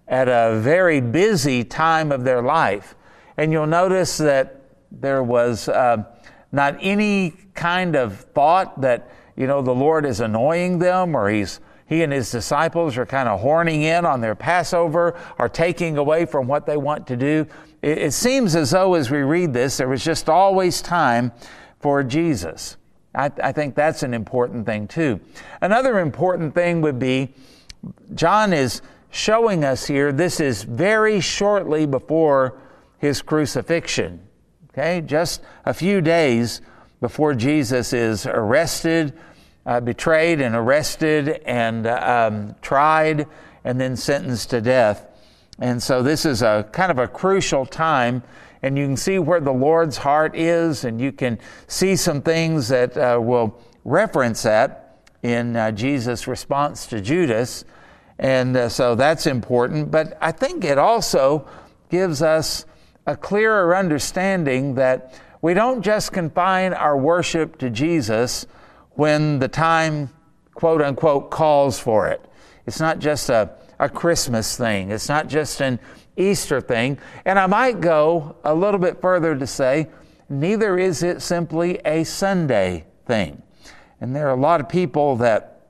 at 0.07 0.29
a 0.29 0.57
very 0.59 1.01
busy 1.01 1.65
time 1.65 2.13
of 2.13 2.23
their 2.23 2.41
life. 2.41 2.95
And 3.35 3.51
you'll 3.51 3.67
notice 3.67 4.17
that 4.17 4.61
there 4.91 5.21
was 5.21 5.67
uh, 5.67 6.05
not 6.53 6.77
any 6.79 7.33
kind 7.53 7.97
of 7.97 8.21
thought 8.33 8.79
that, 8.79 9.11
you 9.35 9.45
know, 9.45 9.61
the 9.61 9.75
Lord 9.75 10.05
is 10.05 10.21
annoying 10.21 10.79
them 10.79 11.13
or 11.13 11.29
he's 11.29 11.59
he 11.85 12.03
and 12.03 12.11
his 12.11 12.31
disciples 12.31 12.97
are 12.97 13.05
kind 13.05 13.29
of 13.29 13.39
horning 13.39 13.83
in 13.83 14.05
on 14.05 14.19
their 14.19 14.35
Passover 14.35 15.17
or 15.39 15.47
taking 15.47 15.97
away 15.97 16.25
from 16.25 16.45
what 16.47 16.65
they 16.65 16.75
want 16.75 17.07
to 17.07 17.15
do. 17.15 17.47
It, 17.81 17.97
it 17.97 18.11
seems 18.11 18.55
as 18.55 18.71
though, 18.71 18.93
as 18.95 19.09
we 19.09 19.19
read 19.19 19.53
this, 19.53 19.77
there 19.77 19.87
was 19.87 20.03
just 20.03 20.29
always 20.29 20.81
time 20.81 21.31
for 21.79 22.03
Jesus. 22.03 22.76
I, 23.17 23.31
I 23.43 23.51
think 23.51 23.73
that's 23.73 24.03
an 24.03 24.13
important 24.13 24.67
thing 24.67 24.87
too. 24.87 25.19
Another 25.59 25.99
important 25.99 26.53
thing 26.53 26.81
would 26.81 26.99
be 26.99 27.33
John 28.13 28.53
is 28.53 28.81
showing 29.09 29.63
us 29.63 29.87
here 29.87 30.11
this 30.11 30.39
is 30.39 30.63
very 30.63 31.19
shortly 31.19 31.87
before 31.87 32.59
his 32.99 33.23
crucifixion. 33.23 34.21
Okay, 34.69 35.01
just 35.01 35.41
a 35.65 35.73
few 35.73 35.99
days 35.99 36.61
before 37.01 37.33
Jesus 37.33 37.91
is 37.91 38.27
arrested, 38.27 39.13
uh, 39.65 39.79
betrayed, 39.79 40.39
and 40.39 40.55
arrested, 40.55 41.41
and 41.45 41.87
um, 41.87 42.55
tried, 42.61 43.25
and 43.63 43.81
then 43.81 43.95
sentenced 43.95 44.51
to 44.51 44.61
death. 44.61 45.07
And 45.59 45.81
so 45.81 46.03
this 46.03 46.25
is 46.25 46.43
a 46.43 46.69
kind 46.71 46.91
of 46.91 46.99
a 46.99 47.07
crucial 47.07 47.65
time 47.65 48.21
and 48.61 48.77
you 48.77 48.85
can 48.85 48.97
see 48.97 49.19
where 49.19 49.39
the 49.39 49.51
Lord's 49.51 49.97
heart 49.97 50.35
is, 50.35 50.83
and 50.83 50.99
you 50.99 51.11
can 51.11 51.39
see 51.67 51.95
some 51.95 52.21
things 52.21 52.67
that 52.69 52.97
uh, 52.97 53.19
will 53.21 53.59
reference 53.85 54.43
that 54.43 55.05
in 55.23 55.55
uh, 55.55 55.71
Jesus' 55.71 56.27
response 56.27 56.87
to 56.87 57.01
Judas. 57.01 57.65
And 58.19 58.57
uh, 58.57 58.69
so 58.69 58.95
that's 58.95 59.27
important. 59.27 59.91
But 59.91 60.17
I 60.21 60.31
think 60.31 60.63
it 60.63 60.77
also 60.77 61.47
gives 61.89 62.21
us 62.21 62.65
a 63.05 63.15
clearer 63.15 63.75
understanding 63.75 64.75
that 64.75 65.19
we 65.41 65.53
don't 65.53 65.81
just 65.81 66.11
confine 66.11 66.73
our 66.73 66.97
worship 66.97 67.57
to 67.59 67.69
Jesus 67.69 68.45
when 68.91 69.39
the 69.39 69.47
time, 69.47 70.09
quote 70.55 70.81
unquote, 70.81 71.29
calls 71.29 71.79
for 71.79 72.07
it. 72.07 72.21
It's 72.65 72.79
not 72.79 72.99
just 72.99 73.29
a, 73.29 73.51
a 73.79 73.87
Christmas 73.87 74.57
thing. 74.57 74.91
It's 74.91 75.07
not 75.07 75.27
just 75.27 75.61
an 75.61 75.79
Easter 76.17 76.59
thing. 76.59 76.97
And 77.25 77.39
I 77.39 77.47
might 77.47 77.79
go 77.79 78.35
a 78.43 78.53
little 78.53 78.79
bit 78.79 78.99
further 78.99 79.35
to 79.35 79.47
say, 79.47 79.87
neither 80.29 80.77
is 80.77 81.03
it 81.03 81.21
simply 81.21 81.79
a 81.85 82.03
Sunday 82.03 82.85
thing. 83.05 83.41
And 84.01 84.15
there 84.15 84.27
are 84.27 84.35
a 84.35 84.39
lot 84.39 84.59
of 84.59 84.69
people 84.69 85.15
that 85.17 85.61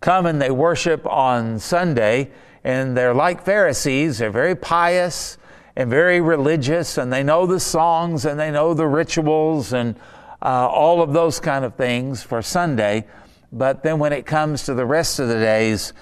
come 0.00 0.26
and 0.26 0.40
they 0.40 0.50
worship 0.50 1.06
on 1.06 1.58
Sunday, 1.58 2.30
and 2.64 2.96
they're 2.96 3.14
like 3.14 3.44
Pharisees. 3.44 4.18
They're 4.18 4.30
very 4.30 4.54
pious 4.54 5.36
and 5.76 5.90
very 5.90 6.20
religious, 6.20 6.98
and 6.98 7.12
they 7.12 7.22
know 7.22 7.46
the 7.46 7.60
songs 7.60 8.24
and 8.24 8.38
they 8.38 8.50
know 8.50 8.74
the 8.74 8.86
rituals 8.86 9.72
and 9.72 9.96
uh, 10.42 10.68
all 10.68 11.02
of 11.02 11.12
those 11.12 11.38
kind 11.38 11.64
of 11.64 11.74
things 11.74 12.22
for 12.22 12.40
Sunday. 12.40 13.06
But 13.52 13.82
then 13.82 13.98
when 13.98 14.12
it 14.12 14.26
comes 14.26 14.64
to 14.64 14.74
the 14.74 14.86
rest 14.86 15.18
of 15.18 15.28
the 15.28 15.34
days, 15.34 15.92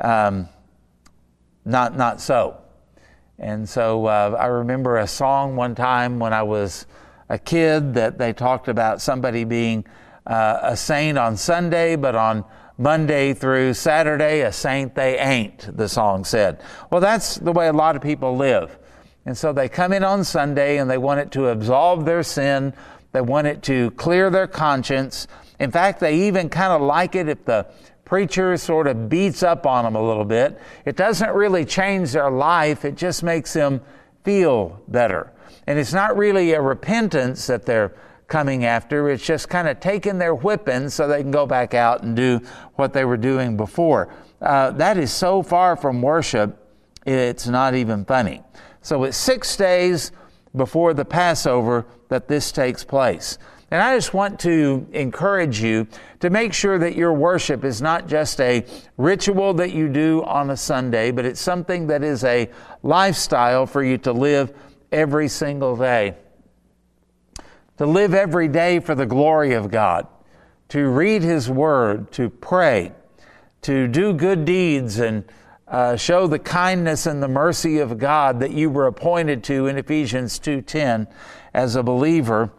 um, 0.00 0.48
not, 1.64 1.96
not 1.96 2.20
so. 2.20 2.61
And 3.42 3.68
so 3.68 4.06
uh, 4.06 4.36
I 4.38 4.46
remember 4.46 4.98
a 4.98 5.06
song 5.08 5.56
one 5.56 5.74
time 5.74 6.20
when 6.20 6.32
I 6.32 6.44
was 6.44 6.86
a 7.28 7.38
kid 7.38 7.94
that 7.94 8.16
they 8.16 8.32
talked 8.32 8.68
about 8.68 9.02
somebody 9.02 9.42
being 9.42 9.84
uh, 10.28 10.60
a 10.62 10.76
saint 10.76 11.18
on 11.18 11.36
Sunday, 11.36 11.96
but 11.96 12.14
on 12.14 12.44
Monday 12.78 13.34
through 13.34 13.74
Saturday, 13.74 14.42
a 14.42 14.52
saint 14.52 14.94
they 14.94 15.18
ain't, 15.18 15.76
the 15.76 15.88
song 15.88 16.24
said. 16.24 16.62
Well, 16.92 17.00
that's 17.00 17.34
the 17.34 17.50
way 17.50 17.66
a 17.66 17.72
lot 17.72 17.96
of 17.96 18.02
people 18.02 18.36
live. 18.36 18.78
And 19.26 19.36
so 19.36 19.52
they 19.52 19.68
come 19.68 19.92
in 19.92 20.04
on 20.04 20.22
Sunday 20.22 20.78
and 20.78 20.88
they 20.88 20.98
want 20.98 21.18
it 21.18 21.32
to 21.32 21.48
absolve 21.48 22.04
their 22.04 22.22
sin. 22.22 22.72
They 23.10 23.22
want 23.22 23.48
it 23.48 23.60
to 23.64 23.90
clear 23.92 24.30
their 24.30 24.46
conscience. 24.46 25.26
In 25.58 25.72
fact, 25.72 25.98
they 25.98 26.28
even 26.28 26.48
kind 26.48 26.72
of 26.72 26.80
like 26.80 27.16
it 27.16 27.28
if 27.28 27.44
the 27.44 27.66
preacher 28.12 28.58
sort 28.58 28.86
of 28.86 29.08
beats 29.08 29.42
up 29.42 29.64
on 29.64 29.84
them 29.84 29.96
a 29.96 30.02
little 30.06 30.26
bit. 30.26 30.60
It 30.84 30.96
doesn't 30.96 31.30
really 31.30 31.64
change 31.64 32.12
their 32.12 32.30
life, 32.30 32.84
it 32.84 32.94
just 32.94 33.22
makes 33.22 33.54
them 33.54 33.80
feel 34.22 34.82
better. 34.88 35.32
And 35.66 35.78
it's 35.78 35.94
not 35.94 36.14
really 36.14 36.52
a 36.52 36.60
repentance 36.60 37.46
that 37.46 37.64
they're 37.64 37.96
coming 38.28 38.66
after, 38.66 39.08
it's 39.08 39.24
just 39.24 39.48
kind 39.48 39.66
of 39.66 39.80
taking 39.80 40.18
their 40.18 40.34
whipping 40.34 40.90
so 40.90 41.08
they 41.08 41.22
can 41.22 41.30
go 41.30 41.46
back 41.46 41.72
out 41.72 42.02
and 42.02 42.14
do 42.14 42.42
what 42.74 42.92
they 42.92 43.06
were 43.06 43.16
doing 43.16 43.56
before. 43.56 44.12
Uh, 44.42 44.72
that 44.72 44.98
is 44.98 45.10
so 45.10 45.42
far 45.42 45.74
from 45.74 46.02
worship, 46.02 46.54
it's 47.06 47.46
not 47.46 47.74
even 47.74 48.04
funny. 48.04 48.42
So 48.82 49.04
it's 49.04 49.16
six 49.16 49.56
days 49.56 50.12
before 50.54 50.92
the 50.92 51.06
Passover 51.06 51.86
that 52.10 52.28
this 52.28 52.52
takes 52.52 52.84
place. 52.84 53.38
And 53.72 53.80
I 53.80 53.96
just 53.96 54.12
want 54.12 54.38
to 54.40 54.86
encourage 54.92 55.62
you 55.62 55.86
to 56.20 56.28
make 56.28 56.52
sure 56.52 56.78
that 56.78 56.94
your 56.94 57.14
worship 57.14 57.64
is 57.64 57.80
not 57.80 58.06
just 58.06 58.38
a 58.38 58.66
ritual 58.98 59.54
that 59.54 59.72
you 59.72 59.88
do 59.88 60.22
on 60.24 60.50
a 60.50 60.58
Sunday, 60.58 61.10
but 61.10 61.24
it's 61.24 61.40
something 61.40 61.86
that 61.86 62.04
is 62.04 62.22
a 62.22 62.50
lifestyle 62.82 63.64
for 63.64 63.82
you 63.82 63.96
to 63.96 64.12
live 64.12 64.52
every 64.92 65.26
single 65.26 65.74
day. 65.74 66.16
To 67.78 67.86
live 67.86 68.12
every 68.12 68.46
day 68.46 68.78
for 68.78 68.94
the 68.94 69.06
glory 69.06 69.54
of 69.54 69.70
God, 69.70 70.06
to 70.68 70.90
read 70.90 71.22
His 71.22 71.48
Word, 71.48 72.12
to 72.12 72.28
pray, 72.28 72.92
to 73.62 73.88
do 73.88 74.12
good 74.12 74.44
deeds 74.44 74.98
and 74.98 75.24
uh, 75.66 75.96
show 75.96 76.26
the 76.26 76.38
kindness 76.38 77.06
and 77.06 77.22
the 77.22 77.28
mercy 77.28 77.78
of 77.78 77.96
God 77.96 78.38
that 78.40 78.50
you 78.50 78.68
were 78.68 78.86
appointed 78.86 79.42
to 79.44 79.66
in 79.66 79.78
Ephesians 79.78 80.38
2:10 80.38 81.06
as 81.54 81.74
a 81.74 81.82
believer 81.82 82.52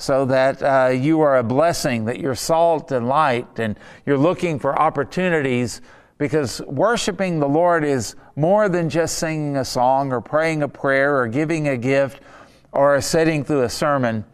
so 0.00 0.24
that 0.24 0.62
uh, 0.62 0.88
you 0.88 1.20
are 1.20 1.36
a 1.36 1.42
blessing, 1.42 2.06
that 2.06 2.18
you're 2.18 2.34
salt 2.34 2.90
and 2.90 3.06
light, 3.06 3.58
and 3.58 3.78
you're 4.06 4.16
looking 4.16 4.58
for 4.58 4.78
opportunities 4.78 5.82
because 6.16 6.62
worshiping 6.62 7.38
the 7.38 7.48
Lord 7.48 7.84
is 7.84 8.16
more 8.34 8.70
than 8.70 8.88
just 8.88 9.18
singing 9.18 9.58
a 9.58 9.64
song 9.64 10.10
or 10.10 10.22
praying 10.22 10.62
a 10.62 10.68
prayer 10.68 11.18
or 11.18 11.28
giving 11.28 11.68
a 11.68 11.76
gift 11.76 12.22
or 12.72 12.98
sitting 13.02 13.44
through 13.44 13.62
a 13.62 13.68
sermon, 13.68 14.24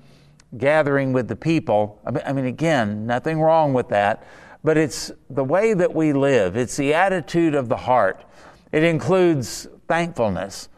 gathering 0.57 1.13
with 1.13 1.27
the 1.27 1.35
people. 1.35 2.01
I 2.25 2.33
mean, 2.33 2.47
again, 2.47 3.05
nothing 3.05 3.41
wrong 3.41 3.75
with 3.75 3.89
that, 3.89 4.25
but 4.63 4.77
it's 4.77 5.11
the 5.31 5.45
way 5.45 5.75
that 5.75 5.93
we 5.93 6.13
live, 6.13 6.57
it's 6.57 6.77
the 6.77 6.95
attitude 6.95 7.57
of 7.57 7.69
the 7.69 7.77
heart. 7.77 8.25
It 8.71 8.85
includes 8.85 9.67
thankfulness. 9.89 10.69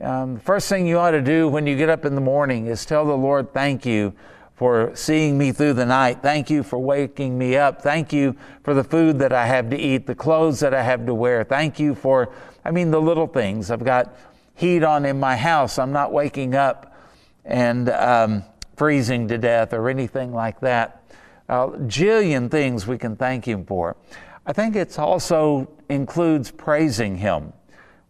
Um, 0.00 0.34
the 0.34 0.40
first 0.40 0.68
thing 0.68 0.86
you 0.86 0.98
ought 0.98 1.10
to 1.10 1.20
do 1.20 1.48
when 1.48 1.66
you 1.66 1.76
get 1.76 1.88
up 1.88 2.04
in 2.04 2.14
the 2.14 2.20
morning 2.20 2.66
is 2.66 2.86
tell 2.86 3.04
the 3.04 3.16
Lord, 3.16 3.52
thank 3.52 3.84
you 3.84 4.12
for 4.54 4.94
seeing 4.94 5.36
me 5.36 5.50
through 5.50 5.72
the 5.72 5.86
night. 5.86 6.22
Thank 6.22 6.50
you 6.50 6.62
for 6.62 6.78
waking 6.78 7.36
me 7.36 7.56
up. 7.56 7.82
Thank 7.82 8.12
you 8.12 8.36
for 8.62 8.74
the 8.74 8.84
food 8.84 9.18
that 9.18 9.32
I 9.32 9.46
have 9.46 9.70
to 9.70 9.76
eat, 9.76 10.06
the 10.06 10.14
clothes 10.14 10.60
that 10.60 10.72
I 10.72 10.82
have 10.82 11.04
to 11.06 11.14
wear. 11.14 11.42
Thank 11.42 11.80
you 11.80 11.96
for, 11.96 12.32
I 12.64 12.70
mean, 12.70 12.92
the 12.92 13.00
little 13.00 13.26
things. 13.26 13.72
I've 13.72 13.84
got 13.84 14.16
heat 14.54 14.84
on 14.84 15.04
in 15.04 15.18
my 15.18 15.36
house. 15.36 15.80
I'm 15.80 15.92
not 15.92 16.12
waking 16.12 16.54
up 16.54 16.96
and 17.44 17.88
um, 17.88 18.44
freezing 18.76 19.26
to 19.28 19.38
death 19.38 19.72
or 19.72 19.88
anything 19.88 20.32
like 20.32 20.60
that. 20.60 21.02
A 21.48 21.68
jillion 21.68 22.50
things 22.50 22.86
we 22.86 22.98
can 22.98 23.16
thank 23.16 23.46
Him 23.46 23.64
for. 23.64 23.96
I 24.46 24.52
think 24.52 24.76
it 24.76 24.96
also 24.96 25.68
includes 25.88 26.52
praising 26.52 27.16
Him 27.16 27.52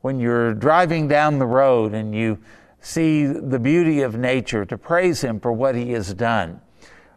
when 0.00 0.20
you're 0.20 0.54
driving 0.54 1.08
down 1.08 1.38
the 1.38 1.46
road 1.46 1.94
and 1.94 2.14
you 2.14 2.38
see 2.80 3.26
the 3.26 3.58
beauty 3.58 4.02
of 4.02 4.16
nature, 4.16 4.64
to 4.64 4.78
praise 4.78 5.20
Him 5.20 5.40
for 5.40 5.52
what 5.52 5.74
He 5.74 5.92
has 5.92 6.14
done. 6.14 6.60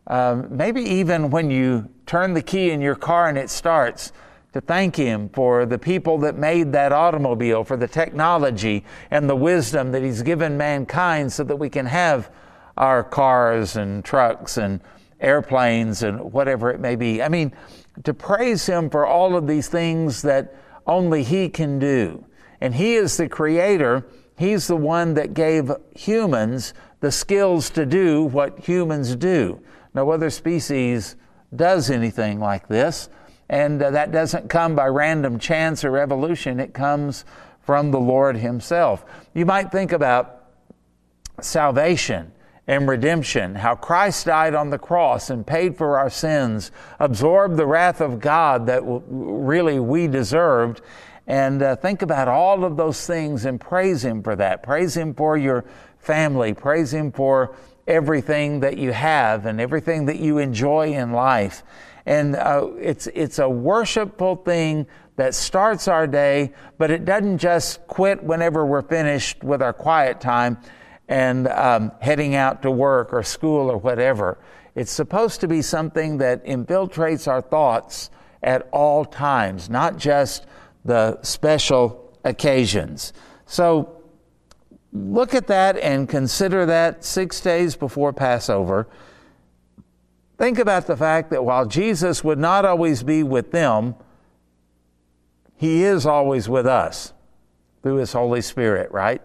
Um, 0.08 0.48
maybe 0.50 0.82
even 0.82 1.30
when 1.30 1.52
you 1.52 1.89
turn 2.06 2.34
the 2.34 2.41
key 2.41 2.72
in 2.72 2.82
your 2.82 2.96
car 2.96 3.30
and 3.30 3.38
it 3.38 3.50
starts, 3.50 4.12
to 4.54 4.60
thank 4.60 4.96
Him 4.96 5.30
for 5.30 5.65
the 5.65 5.78
people 5.78 6.17
that 6.20 6.36
made 6.36 6.74
that 6.74 6.91
automobile, 6.91 7.63
for 7.63 7.78
the 7.78 7.88
technology 7.88 8.84
and 9.10 9.30
the 9.30 9.36
wisdom 9.36 9.91
that 9.91 10.04
He's 10.04 10.22
given 10.22 10.58
mankind 10.58 11.32
so 11.32 11.44
that 11.44 11.56
we 11.56 11.70
can 11.70 11.86
have 11.86 12.30
our 12.78 13.04
cars 13.04 13.76
and 13.76 14.04
trucks 14.04 14.58
and 14.58 14.82
airplanes 15.20 16.04
and 16.04 16.34
whatever 16.34 16.72
it 16.72 16.80
may 16.80 16.96
be. 16.96 17.22
I 17.22 17.30
mean, 17.30 17.54
to 18.04 18.13
praise 18.13 18.65
Him 18.65 18.89
for 18.89 19.06
all 19.06 19.38
of 19.38 19.48
these 19.48 19.70
things 19.70 20.22
that 20.24 20.56
only 20.88 21.24
He 21.24 21.48
can 21.48 21.80
do. 21.80 22.26
And 22.62 22.76
He 22.76 22.95
is 22.95 23.17
the 23.17 23.28
creator. 23.28 24.06
He's 24.38 24.67
the 24.67 24.78
one 24.78 25.15
that 25.15 25.34
gave 25.34 25.71
humans 25.95 26.74
the 27.02 27.12
skills 27.12 27.69
to 27.71 27.86
do 27.86 28.24
what 28.24 28.60
humans 28.60 29.15
do. 29.15 29.60
No 29.93 30.12
other 30.12 30.30
species 30.30 31.15
does 31.54 31.89
anything 31.89 32.39
like 32.39 32.67
this. 32.67 33.10
And 33.50 33.82
uh, 33.82 33.91
that 33.91 34.12
doesn't 34.12 34.50
come 34.50 34.76
by 34.76 34.86
random 34.86 35.38
chance 35.38 35.84
or 35.84 35.97
evolution, 35.97 36.60
it 36.60 36.74
comes 36.74 37.26
from 37.62 37.91
the 37.91 38.00
Lord 38.00 38.38
Himself. 38.38 39.04
You 39.34 39.45
might 39.45 39.71
think 39.71 39.91
about 39.91 40.45
salvation 41.41 42.32
and 42.67 42.88
redemption, 42.88 43.56
how 43.56 43.76
Christ 43.76 44.28
died 44.28 44.56
on 44.56 44.69
the 44.69 44.78
cross 44.78 45.30
and 45.30 45.45
paid 45.45 45.76
for 45.76 45.97
our 45.97 46.10
sins, 46.10 46.71
absorbed 47.00 47.58
the 47.58 47.65
wrath 47.65 48.00
of 48.00 48.19
God 48.19 48.67
that 48.67 48.82
really 48.86 49.80
we 49.80 50.08
deserved, 50.08 50.82
and 51.32 51.63
uh, 51.63 51.78
think 51.78 52.02
about 52.02 52.28
all 52.28 52.65
of 52.65 52.76
those 52.76 53.08
things 53.08 53.46
and 53.46 53.58
praise 53.58 54.04
Him 54.04 54.22
for 54.22 54.36
that. 54.36 54.63
Praise 54.63 54.98
Him 54.98 55.13
for 55.13 55.38
your 55.38 55.63
family. 55.98 56.54
Praise 56.54 56.94
Him 56.94 57.13
for 57.13 57.56
everything 57.88 58.60
that 58.60 58.78
you 58.78 58.91
have 58.91 59.46
and 59.46 59.62
everything 59.62 60.08
that 60.08 60.20
you 60.20 60.39
enjoy 60.39 60.91
in 60.91 61.13
life. 61.13 61.63
And 62.06 62.36
uh, 62.36 62.72
it's, 62.78 63.08
it's 63.08 63.39
a 63.39 63.48
worshipful 63.48 64.36
thing 64.44 64.88
that 65.15 65.34
starts 65.34 65.88
our 65.88 66.06
day, 66.06 66.52
but 66.78 66.91
it 66.91 67.06
doesn't 67.06 67.38
just 67.38 67.88
quit 67.88 68.22
whenever 68.22 68.65
we're 68.65 68.82
finished 68.82 69.41
with 69.41 69.62
our 69.62 69.72
quiet 69.72 70.20
time 70.20 70.58
and 71.08 71.48
um, 71.48 71.94
heading 72.02 72.36
out 72.36 72.62
to 72.63 72.72
work 72.72 73.13
or 73.13 73.24
school 73.24 73.72
or 73.72 73.78
whatever. 73.78 74.38
It's 74.76 74.91
supposed 74.91 75.39
to 75.39 75.48
be 75.48 75.62
something 75.62 76.17
that 76.17 76.46
infiltrates 76.46 77.26
our 77.26 77.41
thoughts 77.41 78.10
at 78.44 78.67
all 78.74 79.06
times, 79.06 79.70
not 79.70 79.96
just 79.96 80.46
the 80.86 81.22
special 81.22 82.17
occasions. 82.24 83.13
So 83.46 84.02
look 84.94 85.34
at 85.34 85.48
that 85.48 85.78
and 85.78 86.08
consider 86.08 86.65
that 86.65 87.04
six 87.04 87.39
days 87.41 87.76
before 87.76 88.13
Passover. 88.13 88.88
Think 90.38 90.58
about 90.58 90.88
the 90.88 90.98
fact 90.98 91.30
that 91.30 91.46
while 91.46 91.65
Jesus 91.65 92.24
would 92.24 92.39
not 92.39 92.65
always 92.65 93.04
be 93.04 93.24
with 93.24 93.52
them, 93.52 93.96
He 95.56 95.84
is 95.84 96.06
always 96.06 96.50
with 96.50 96.65
us 96.65 97.13
through 97.84 97.98
His 97.98 98.13
Holy 98.13 98.41
Spirit, 98.41 98.91
right? 98.91 99.22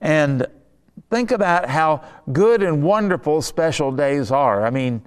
And 0.00 0.46
think 1.10 1.30
about 1.30 1.68
how 1.70 2.04
good 2.32 2.62
and 2.62 2.82
wonderful 2.82 3.40
special 3.42 3.92
days 3.92 4.30
are. 4.30 4.64
I 4.64 4.70
mean, 4.70 5.02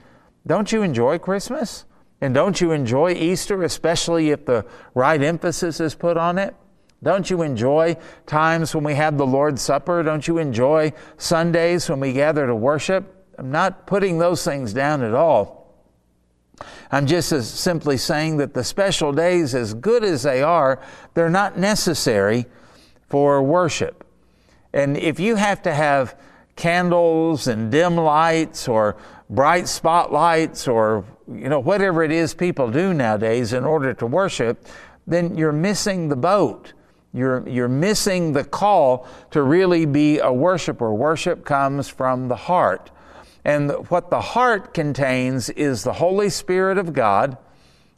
don't 0.48 0.72
you 0.72 0.82
enjoy 0.82 1.20
Christmas? 1.20 1.86
And 2.22 2.34
don't 2.34 2.60
you 2.60 2.72
enjoy 2.72 3.14
Easter, 3.14 3.64
especially 3.64 4.32
if 4.32 4.46
the 4.46 4.66
right 4.94 5.22
emphasis 5.22 5.80
is 5.80 5.96
put 5.96 6.18
on 6.18 6.38
it? 6.38 6.56
Don't 7.02 7.30
you 7.30 7.42
enjoy 7.44 7.96
times 8.26 8.76
when 8.76 8.84
we 8.84 8.96
have 8.96 9.18
the 9.18 9.26
Lord's 9.26 9.62
Supper? 9.62 10.04
Don't 10.04 10.28
you 10.28 10.38
enjoy 10.38 10.92
Sundays 11.18 11.90
when 11.90 12.02
we 12.02 12.12
gather 12.12 12.46
to 12.46 12.56
worship? 12.56 13.16
I'm 13.38 13.52
not 13.52 13.88
putting 13.88 14.18
those 14.18 14.44
things 14.44 14.74
down 14.74 15.02
at 15.02 15.14
all. 15.14 15.60
I'm 16.92 17.08
just 17.08 17.30
simply 17.58 17.96
saying 17.96 18.38
that 18.38 18.54
the 18.54 18.66
special 18.66 19.14
days, 19.14 19.56
as 19.56 19.74
good 19.74 20.04
as 20.04 20.24
they 20.24 20.42
are, 20.42 20.82
they're 21.14 21.30
not 21.30 21.58
necessary 21.58 22.48
for 23.08 23.42
worship. 23.42 24.06
And 24.74 24.98
if 24.98 25.22
you 25.22 25.36
have 25.36 25.62
to 25.62 25.74
have 25.74 26.20
candles 26.58 27.48
and 27.48 27.72
dim 27.72 27.96
lights 27.96 28.68
or 28.68 28.98
bright 29.30 29.70
spotlights 29.70 30.68
or 30.68 31.06
you 31.32 31.50
know 31.50 31.60
whatever 31.60 32.04
it 32.04 32.12
is 32.12 32.34
people 32.34 32.72
do 32.72 32.94
nowadays 32.94 33.54
in 33.54 33.64
order 33.64 33.94
to 33.94 34.06
worship 34.06 34.66
then 35.10 35.36
you're 35.36 35.52
missing 35.52 36.08
the 36.08 36.16
boat. 36.16 36.74
You're 37.12 37.48
you're 37.50 37.68
missing 37.68 38.34
the 38.34 38.44
call 38.44 39.08
to 39.32 39.42
really 39.42 39.86
be 39.86 40.20
a 40.20 40.32
worshiper. 40.32 40.94
Worship 40.94 41.44
comes 41.44 41.90
from 41.90 42.28
the 42.28 42.36
heart. 42.36 42.92
And 43.44 43.72
what 43.90 44.12
the 44.12 44.22
heart 44.22 44.74
contains 44.76 45.50
is 45.50 45.84
the 45.84 45.94
holy 45.94 46.30
spirit 46.30 46.78
of 46.78 46.94
god 46.94 47.38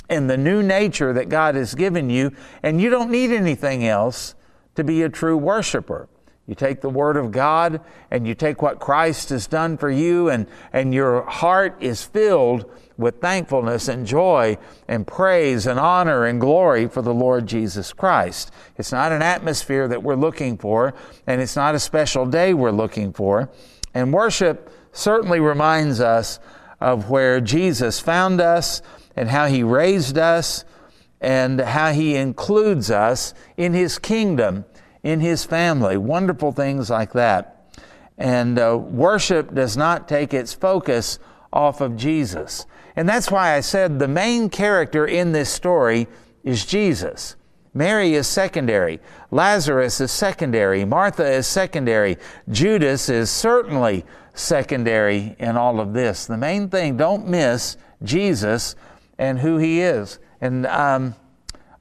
and 0.08 0.30
the 0.30 0.38
new 0.38 0.64
nature 0.64 1.14
that 1.14 1.30
God 1.30 1.56
has 1.56 1.76
given 1.76 2.10
you 2.10 2.32
and 2.64 2.80
you 2.80 2.90
don't 2.90 3.12
need 3.12 3.32
anything 3.32 3.86
else 3.86 4.36
to 4.76 4.84
be 4.84 5.04
a 5.04 5.10
true 5.10 5.36
worshiper. 5.38 6.08
You 6.48 6.56
take 6.56 6.82
the 6.82 6.90
Word 6.90 7.18
of 7.18 7.32
God 7.32 7.82
and 8.10 8.26
you 8.26 8.36
take 8.36 8.62
what 8.62 8.80
Christ 8.80 9.30
has 9.30 9.48
done 9.48 9.78
for 9.78 9.90
you, 9.90 10.30
and, 10.30 10.48
and 10.74 10.94
your 10.94 11.22
heart 11.24 11.78
is 11.80 12.04
filled 12.04 12.70
with 13.02 13.20
thankfulness 13.20 13.88
and 13.88 14.08
joy 14.08 14.58
and 14.88 15.06
praise 15.06 15.68
and 15.68 15.80
honor 15.80 16.26
and 16.26 16.40
glory 16.40 16.88
for 16.88 17.02
the 17.02 17.14
Lord 17.14 17.48
Jesus 17.48 17.92
Christ. 17.92 18.52
It's 18.78 18.92
not 18.92 19.12
an 19.12 19.22
atmosphere 19.22 19.88
that 19.88 20.04
we're 20.04 20.16
looking 20.16 20.58
for, 20.58 20.94
and 21.28 21.42
it's 21.42 21.56
not 21.56 21.76
a 21.76 21.80
special 21.80 22.26
day 22.26 22.54
we're 22.54 22.72
looking 22.72 23.12
for. 23.12 23.50
And 23.94 24.14
worship 24.14 24.72
certainly 24.94 25.40
reminds 25.40 26.00
us 26.00 26.40
of 26.80 27.10
where 27.10 27.42
Jesus 27.42 28.00
found 28.00 28.40
us 28.40 28.82
and 29.16 29.30
how 29.30 29.48
He 29.48 29.64
raised 29.64 30.18
us 30.18 30.64
and 31.20 31.60
how 31.60 31.92
He 31.92 32.16
includes 32.16 32.90
us 32.90 33.34
in 33.58 33.74
His 33.74 34.00
kingdom 34.00 34.64
in 35.04 35.20
his 35.20 35.44
family, 35.44 35.98
wonderful 35.98 36.52
things 36.52 36.90
like 36.90 37.14
that. 37.14 37.58
And 38.18 38.60
uh, 38.60 38.78
worship 38.78 39.54
does 39.54 39.76
not 39.76 40.08
take 40.08 40.34
its 40.34 40.54
focus 40.54 41.18
off 41.54 41.82
of 41.82 41.96
Jesus. 41.96 42.66
And 42.96 43.08
that's 43.08 43.32
why 43.32 43.56
I 43.56 43.62
said 43.62 44.00
the 44.00 44.08
main 44.08 44.50
character 44.50 45.06
in 45.06 45.32
this 45.32 45.50
story 45.50 46.08
is 46.44 46.66
Jesus. 46.66 47.36
Mary 47.74 48.14
is 48.16 48.28
secondary. 48.28 49.00
Lazarus 49.30 50.02
is 50.02 50.12
secondary. 50.12 50.84
Martha 50.84 51.26
is 51.26 51.48
secondary. 51.48 52.18
Judas 52.50 53.08
is 53.08 53.30
certainly 53.30 54.06
secondary 54.34 55.36
in 55.40 55.56
all 55.56 55.80
of 55.80 55.94
this. 55.94 56.26
The 56.26 56.38
main 56.38 56.70
thing, 56.70 56.98
don't 56.98 57.28
miss 57.28 57.78
Jesus 58.04 58.76
and 59.18 59.40
who 59.40 59.58
he 59.58 59.82
is. 59.82 60.20
And 60.42 60.66
um, 60.66 61.16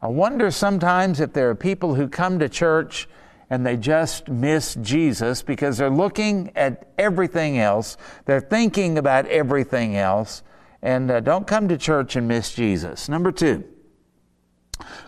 I 0.00 0.06
wonder 0.06 0.50
sometimes 0.50 1.20
if 1.20 1.32
there 1.32 1.50
are 1.50 1.54
people 1.54 1.94
who 1.94 2.08
come 2.08 2.38
to 2.38 2.48
church 2.48 3.08
and 3.50 3.66
they 3.66 3.76
just 3.76 4.28
miss 4.28 4.76
Jesus 4.76 5.42
because 5.42 5.76
they're 5.76 5.90
looking 5.90 6.52
at 6.54 6.88
everything 6.96 7.58
else, 7.58 7.96
they're 8.24 8.40
thinking 8.40 8.96
about 8.96 9.26
everything 9.26 9.96
else, 9.96 10.42
and 10.80 11.10
uh, 11.10 11.20
don't 11.20 11.46
come 11.46 11.68
to 11.68 11.76
church 11.76 12.16
and 12.16 12.28
miss 12.28 12.54
Jesus. 12.54 13.08
Number 13.08 13.32
two, 13.32 13.64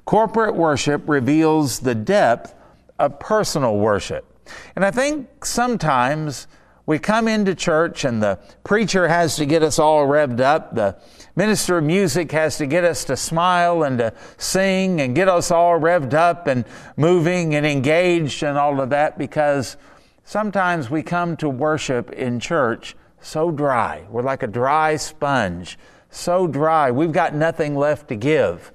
corporate 0.04 0.56
worship 0.56 1.08
reveals 1.08 1.80
the 1.80 1.94
depth 1.94 2.54
of 2.98 3.18
personal 3.20 3.78
worship. 3.78 4.28
And 4.74 4.84
I 4.84 4.90
think 4.90 5.44
sometimes 5.44 6.48
we 6.84 6.98
come 6.98 7.28
into 7.28 7.54
church 7.54 8.04
and 8.04 8.22
the 8.22 8.38
preacher 8.64 9.08
has 9.08 9.36
to 9.36 9.46
get 9.46 9.62
us 9.62 9.78
all 9.78 10.06
revved 10.06 10.40
up. 10.40 10.74
The 10.74 10.96
minister 11.34 11.78
of 11.78 11.84
music 11.84 12.32
has 12.32 12.58
to 12.58 12.66
get 12.66 12.84
us 12.84 13.04
to 13.04 13.16
smile 13.16 13.82
and 13.82 13.98
to 13.98 14.12
sing 14.36 15.00
and 15.00 15.14
get 15.14 15.28
us 15.28 15.50
all 15.50 15.78
revved 15.78 16.14
up 16.14 16.46
and 16.46 16.64
moving 16.96 17.54
and 17.54 17.64
engaged 17.64 18.42
and 18.42 18.58
all 18.58 18.80
of 18.80 18.90
that 18.90 19.18
because 19.18 19.76
sometimes 20.24 20.90
we 20.90 21.02
come 21.02 21.36
to 21.36 21.48
worship 21.48 22.10
in 22.12 22.38
church 22.38 22.94
so 23.20 23.50
dry. 23.50 24.04
We're 24.10 24.22
like 24.22 24.42
a 24.42 24.48
dry 24.48 24.96
sponge, 24.96 25.78
so 26.10 26.46
dry. 26.46 26.90
We've 26.90 27.12
got 27.12 27.34
nothing 27.34 27.76
left 27.76 28.08
to 28.08 28.16
give. 28.16 28.72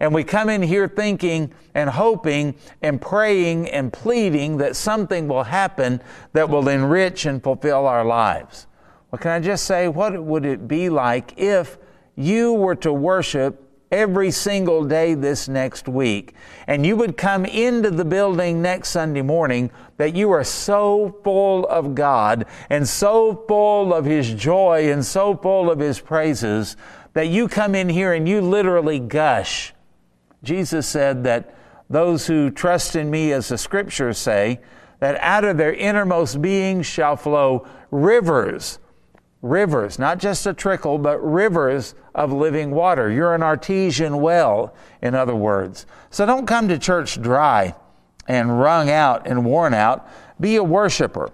And 0.00 0.14
we 0.14 0.24
come 0.24 0.48
in 0.48 0.62
here 0.62 0.88
thinking 0.88 1.52
and 1.74 1.90
hoping 1.90 2.54
and 2.80 3.00
praying 3.00 3.68
and 3.68 3.92
pleading 3.92 4.56
that 4.56 4.74
something 4.74 5.28
will 5.28 5.44
happen 5.44 6.02
that 6.32 6.48
will 6.48 6.68
enrich 6.68 7.26
and 7.26 7.42
fulfill 7.42 7.86
our 7.86 8.04
lives. 8.04 8.66
Well, 9.10 9.18
can 9.18 9.32
I 9.32 9.40
just 9.40 9.66
say, 9.66 9.88
what 9.88 10.20
would 10.22 10.46
it 10.46 10.66
be 10.66 10.88
like 10.88 11.34
if 11.36 11.76
you 12.20 12.52
were 12.52 12.76
to 12.76 12.92
worship 12.92 13.66
every 13.90 14.30
single 14.30 14.84
day 14.84 15.14
this 15.14 15.48
next 15.48 15.88
week 15.88 16.34
and 16.68 16.86
you 16.86 16.96
would 16.96 17.16
come 17.16 17.44
into 17.44 17.90
the 17.90 18.04
building 18.04 18.62
next 18.62 18.90
Sunday 18.90 19.22
morning 19.22 19.70
that 19.96 20.14
you 20.14 20.30
are 20.30 20.44
so 20.44 21.18
full 21.24 21.66
of 21.66 21.94
God 21.94 22.46
and 22.68 22.88
so 22.88 23.44
full 23.48 23.92
of 23.92 24.04
His 24.04 24.32
joy 24.32 24.92
and 24.92 25.04
so 25.04 25.36
full 25.36 25.70
of 25.70 25.80
His 25.80 25.98
praises 25.98 26.76
that 27.14 27.28
you 27.28 27.48
come 27.48 27.74
in 27.74 27.88
here 27.88 28.12
and 28.12 28.28
you 28.28 28.40
literally 28.40 29.00
gush. 29.00 29.74
Jesus 30.44 30.86
said 30.86 31.24
that 31.24 31.54
those 31.88 32.28
who 32.28 32.50
trust 32.50 32.94
in 32.94 33.10
me, 33.10 33.32
as 33.32 33.48
the 33.48 33.58
scriptures 33.58 34.16
say, 34.16 34.60
that 35.00 35.16
out 35.16 35.44
of 35.44 35.56
their 35.56 35.72
innermost 35.72 36.40
being 36.40 36.82
shall 36.82 37.16
flow 37.16 37.66
rivers, 37.90 38.78
rivers, 39.42 39.98
not 39.98 40.18
just 40.18 40.46
a 40.46 40.52
trickle, 40.52 40.98
but 40.98 41.18
rivers 41.18 41.94
of 42.14 42.32
living 42.32 42.70
water. 42.70 43.10
You're 43.10 43.34
an 43.34 43.42
artesian 43.42 44.20
well, 44.20 44.74
in 45.00 45.14
other 45.14 45.34
words. 45.34 45.86
So 46.10 46.26
don't 46.26 46.46
come 46.46 46.68
to 46.68 46.78
church 46.78 47.20
dry 47.20 47.74
and 48.28 48.60
wrung 48.60 48.90
out 48.90 49.26
and 49.26 49.44
worn 49.44 49.74
out. 49.74 50.08
Be 50.38 50.56
a 50.56 50.64
worshiper. 50.64 51.30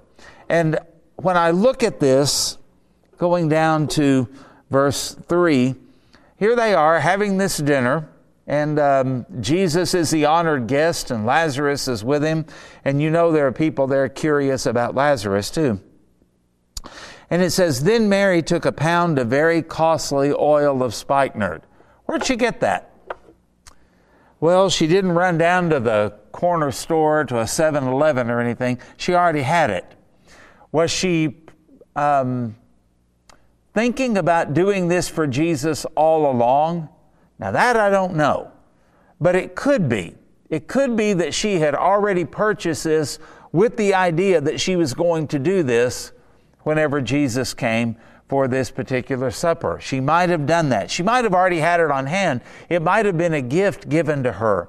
And 0.49 0.79
when 1.17 1.37
I 1.37 1.51
look 1.51 1.83
at 1.83 2.01
this, 2.01 2.59
going 3.19 3.49
down 3.49 3.89
to 3.89 4.29
verse 4.71 5.15
3, 5.29 5.75
here 6.39 6.55
they 6.55 6.75
are 6.75 7.01
having 7.01 7.39
this 7.39 7.57
dinner 7.57 8.09
and 8.47 8.79
um, 8.79 9.27
Jesus 9.41 9.93
is 9.93 10.11
the 10.11 10.27
honored 10.27 10.69
guest, 10.69 11.11
and 11.11 11.27
Lazarus 11.27 11.89
is 11.89 12.05
with 12.05 12.23
him. 12.23 12.47
And 12.85 13.03
you 13.03 13.11
know 13.11 13.33
there 13.33 13.47
are 13.47 13.53
people 13.53 13.87
there 13.89 14.09
curious 14.09 14.67
about 14.67 14.95
Lazarus 14.95 15.51
too. 15.51 15.81
And 17.31 17.43
it 17.43 17.51
says, 17.51 17.85
Then 17.85 18.09
Mary 18.09 18.43
took 18.43 18.65
a 18.65 18.73
pound 18.73 19.19
of 19.19 19.29
very 19.29 19.63
costly 19.63 20.33
oil 20.33 20.83
of 20.83 20.95
spikenard. 20.95 21.63
Where'd 22.05 22.25
she 22.25 22.37
get 22.37 22.61
that? 22.61 22.93
Well, 24.39 24.69
she 24.69 24.87
didn't 24.87 25.13
run 25.13 25.39
down 25.39 25.71
to 25.71 25.81
the 25.81 26.15
corner 26.31 26.71
store 26.71 27.25
to 27.25 27.41
a 27.41 27.47
7 27.47 27.85
Eleven 27.85 28.31
or 28.31 28.41
anything. 28.41 28.79
She 28.97 29.15
already 29.15 29.43
had 29.43 29.71
it. 29.71 29.95
Was 30.73 30.91
she 30.91 31.39
um, 31.97 32.55
thinking 33.75 34.19
about 34.19 34.53
doing 34.53 34.89
this 34.89 35.09
for 35.09 35.27
Jesus 35.27 35.85
all 35.97 36.31
along? 36.31 36.91
Now, 37.39 37.51
that 37.51 37.77
I 37.77 37.91
don't 37.91 38.15
know, 38.15 38.53
but 39.21 39.35
it 39.35 39.57
could 39.57 39.89
be. 39.89 40.15
It 40.49 40.69
could 40.69 40.97
be 40.97 41.13
that 41.15 41.35
she 41.35 41.59
had 41.59 41.75
already 41.75 42.25
purchased 42.25 42.85
this 42.85 43.19
with 43.53 43.77
the 43.77 43.95
idea 43.95 44.41
that 44.41 44.61
she 44.61 44.77
was 44.77 44.95
going 44.95 45.29
to 45.29 45.39
do 45.39 45.63
this 45.63 46.13
whenever 46.67 47.01
Jesus 47.01 47.55
came 47.55 47.95
for 48.27 48.49
this 48.49 48.73
particular 48.73 49.31
supper. 49.31 49.79
She 49.81 50.01
might 50.01 50.31
have 50.31 50.47
done 50.47 50.71
that. 50.71 50.91
She 50.91 51.05
might 51.05 51.23
have 51.23 51.33
already 51.33 51.61
had 51.61 51.79
it 51.79 51.93
on 51.93 52.07
hand. 52.07 52.41
It 52.69 52.83
might 52.83 53.07
have 53.07 53.17
been 53.17 53.35
a 53.35 53.41
gift 53.41 53.89
given 53.89 54.25
to 54.25 54.33
her 54.33 54.69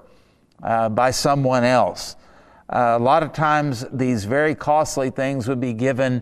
uh, 0.61 0.89
by 0.89 1.09
someone 1.09 1.63
else. 1.63 2.15
Uh, 2.69 2.97
a 2.99 2.99
lot 2.99 3.23
of 3.23 3.33
times, 3.33 3.83
these 3.91 4.25
very 4.25 4.53
costly 4.53 5.09
things 5.09 5.47
would 5.47 5.59
be 5.59 5.73
given 5.73 6.21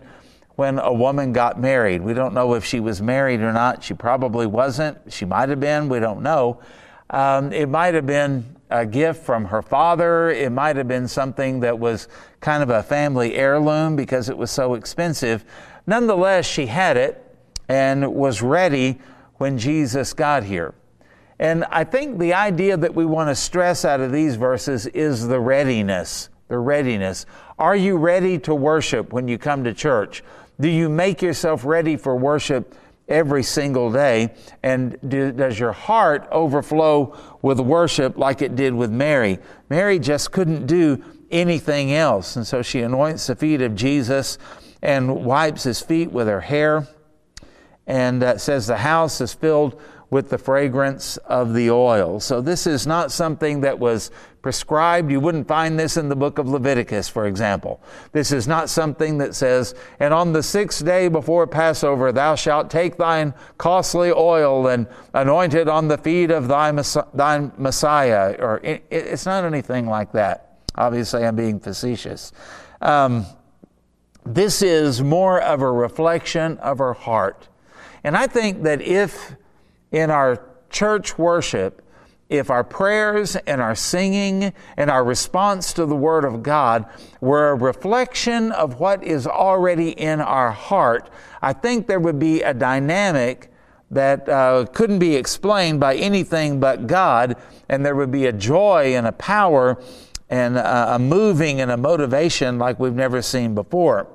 when 0.54 0.78
a 0.78 0.90
woman 0.90 1.34
got 1.34 1.60
married. 1.60 2.00
We 2.00 2.14
don't 2.14 2.32
know 2.32 2.54
if 2.54 2.64
she 2.64 2.80
was 2.80 3.02
married 3.02 3.40
or 3.40 3.52
not. 3.52 3.84
She 3.84 3.92
probably 3.92 4.46
wasn't. 4.46 4.96
She 5.12 5.26
might 5.26 5.50
have 5.50 5.60
been. 5.60 5.90
We 5.90 6.00
don't 6.00 6.22
know. 6.22 6.58
Um, 7.10 7.52
it 7.52 7.68
might 7.68 7.92
have 7.92 8.06
been 8.06 8.55
a 8.70 8.84
gift 8.84 9.24
from 9.24 9.46
her 9.46 9.62
father. 9.62 10.30
It 10.30 10.50
might 10.50 10.76
have 10.76 10.88
been 10.88 11.08
something 11.08 11.60
that 11.60 11.78
was 11.78 12.08
kind 12.40 12.62
of 12.62 12.70
a 12.70 12.82
family 12.82 13.34
heirloom 13.34 13.96
because 13.96 14.28
it 14.28 14.36
was 14.36 14.50
so 14.50 14.74
expensive. 14.74 15.44
Nonetheless, 15.86 16.46
she 16.46 16.66
had 16.66 16.96
it 16.96 17.22
and 17.68 18.14
was 18.14 18.42
ready 18.42 18.98
when 19.34 19.58
Jesus 19.58 20.12
got 20.12 20.44
here. 20.44 20.74
And 21.38 21.64
I 21.64 21.84
think 21.84 22.18
the 22.18 22.34
idea 22.34 22.76
that 22.76 22.94
we 22.94 23.04
want 23.04 23.28
to 23.28 23.34
stress 23.34 23.84
out 23.84 24.00
of 24.00 24.10
these 24.10 24.36
verses 24.36 24.86
is 24.86 25.28
the 25.28 25.38
readiness. 25.38 26.30
The 26.48 26.58
readiness. 26.58 27.26
Are 27.58 27.76
you 27.76 27.96
ready 27.96 28.38
to 28.40 28.54
worship 28.54 29.12
when 29.12 29.28
you 29.28 29.36
come 29.36 29.64
to 29.64 29.74
church? 29.74 30.22
Do 30.58 30.68
you 30.68 30.88
make 30.88 31.20
yourself 31.20 31.64
ready 31.64 31.96
for 31.96 32.16
worship 32.16 32.74
every 33.08 33.42
single 33.42 33.90
day? 33.92 34.34
And 34.62 34.98
do, 35.06 35.32
does 35.32 35.58
your 35.58 35.72
heart 35.72 36.26
overflow 36.30 37.16
with 37.42 37.60
worship 37.60 38.16
like 38.16 38.42
it 38.42 38.56
did 38.56 38.74
with 38.74 38.90
Mary? 38.90 39.38
Mary 39.68 39.98
just 39.98 40.32
couldn't 40.32 40.66
do 40.66 41.02
anything 41.30 41.92
else. 41.92 42.36
And 42.36 42.46
so 42.46 42.62
she 42.62 42.80
anoints 42.80 43.26
the 43.26 43.36
feet 43.36 43.62
of 43.62 43.74
Jesus 43.74 44.38
and 44.82 45.24
wipes 45.24 45.64
his 45.64 45.80
feet 45.80 46.12
with 46.12 46.28
her 46.28 46.40
hair. 46.40 46.86
And 47.86 48.22
uh, 48.22 48.38
says 48.38 48.66
the 48.66 48.78
house 48.78 49.20
is 49.20 49.32
filled 49.32 49.80
with 50.10 50.30
the 50.30 50.38
fragrance 50.38 51.16
of 51.18 51.52
the 51.52 51.70
oil. 51.70 52.20
So 52.20 52.40
this 52.40 52.66
is 52.66 52.86
not 52.86 53.10
something 53.10 53.60
that 53.62 53.78
was 53.78 54.10
prescribed. 54.40 55.10
You 55.10 55.18
wouldn't 55.18 55.48
find 55.48 55.76
this 55.76 55.96
in 55.96 56.08
the 56.08 56.14
book 56.14 56.38
of 56.38 56.48
Leviticus, 56.48 57.08
for 57.08 57.26
example. 57.26 57.82
This 58.12 58.30
is 58.30 58.46
not 58.46 58.70
something 58.70 59.18
that 59.18 59.34
says, 59.34 59.74
and 59.98 60.14
on 60.14 60.32
the 60.32 60.42
sixth 60.42 60.84
day 60.84 61.08
before 61.08 61.48
Passover, 61.48 62.12
thou 62.12 62.36
shalt 62.36 62.70
take 62.70 62.96
thine 62.96 63.34
costly 63.58 64.12
oil 64.12 64.68
and 64.68 64.86
anoint 65.14 65.54
it 65.54 65.68
on 65.68 65.88
the 65.88 65.98
feet 65.98 66.30
of 66.30 66.46
thy, 66.46 66.70
thy 67.12 67.50
Messiah. 67.58 68.36
Or 68.38 68.60
it, 68.62 68.84
it's 68.90 69.26
not 69.26 69.44
anything 69.44 69.86
like 69.86 70.12
that. 70.12 70.58
Obviously, 70.76 71.24
I'm 71.24 71.34
being 71.34 71.58
facetious. 71.58 72.32
Um, 72.80 73.26
this 74.24 74.62
is 74.62 75.02
more 75.02 75.40
of 75.40 75.62
a 75.62 75.70
reflection 75.70 76.58
of 76.58 76.78
her 76.78 76.92
heart. 76.92 77.48
And 78.04 78.16
I 78.16 78.28
think 78.28 78.62
that 78.62 78.80
if 78.80 79.34
in 79.96 80.10
our 80.10 80.44
church 80.68 81.16
worship, 81.16 81.80
if 82.28 82.50
our 82.50 82.64
prayers 82.64 83.34
and 83.46 83.62
our 83.62 83.74
singing 83.74 84.52
and 84.76 84.90
our 84.90 85.02
response 85.02 85.72
to 85.72 85.86
the 85.86 85.96
Word 85.96 86.24
of 86.24 86.42
God 86.42 86.84
were 87.20 87.50
a 87.50 87.54
reflection 87.54 88.52
of 88.52 88.78
what 88.78 89.02
is 89.02 89.26
already 89.26 89.90
in 89.90 90.20
our 90.20 90.50
heart, 90.50 91.08
I 91.40 91.54
think 91.54 91.86
there 91.86 92.00
would 92.00 92.18
be 92.18 92.42
a 92.42 92.52
dynamic 92.52 93.50
that 93.90 94.28
uh, 94.28 94.66
couldn't 94.74 94.98
be 94.98 95.14
explained 95.14 95.80
by 95.80 95.94
anything 95.94 96.60
but 96.60 96.86
God, 96.86 97.36
and 97.68 97.86
there 97.86 97.96
would 97.96 98.10
be 98.10 98.26
a 98.26 98.32
joy 98.32 98.96
and 98.96 99.06
a 99.06 99.12
power 99.12 99.80
and 100.28 100.58
a, 100.58 100.96
a 100.96 100.98
moving 100.98 101.60
and 101.62 101.70
a 101.70 101.76
motivation 101.76 102.58
like 102.58 102.78
we've 102.78 102.92
never 102.92 103.22
seen 103.22 103.54
before. 103.54 104.08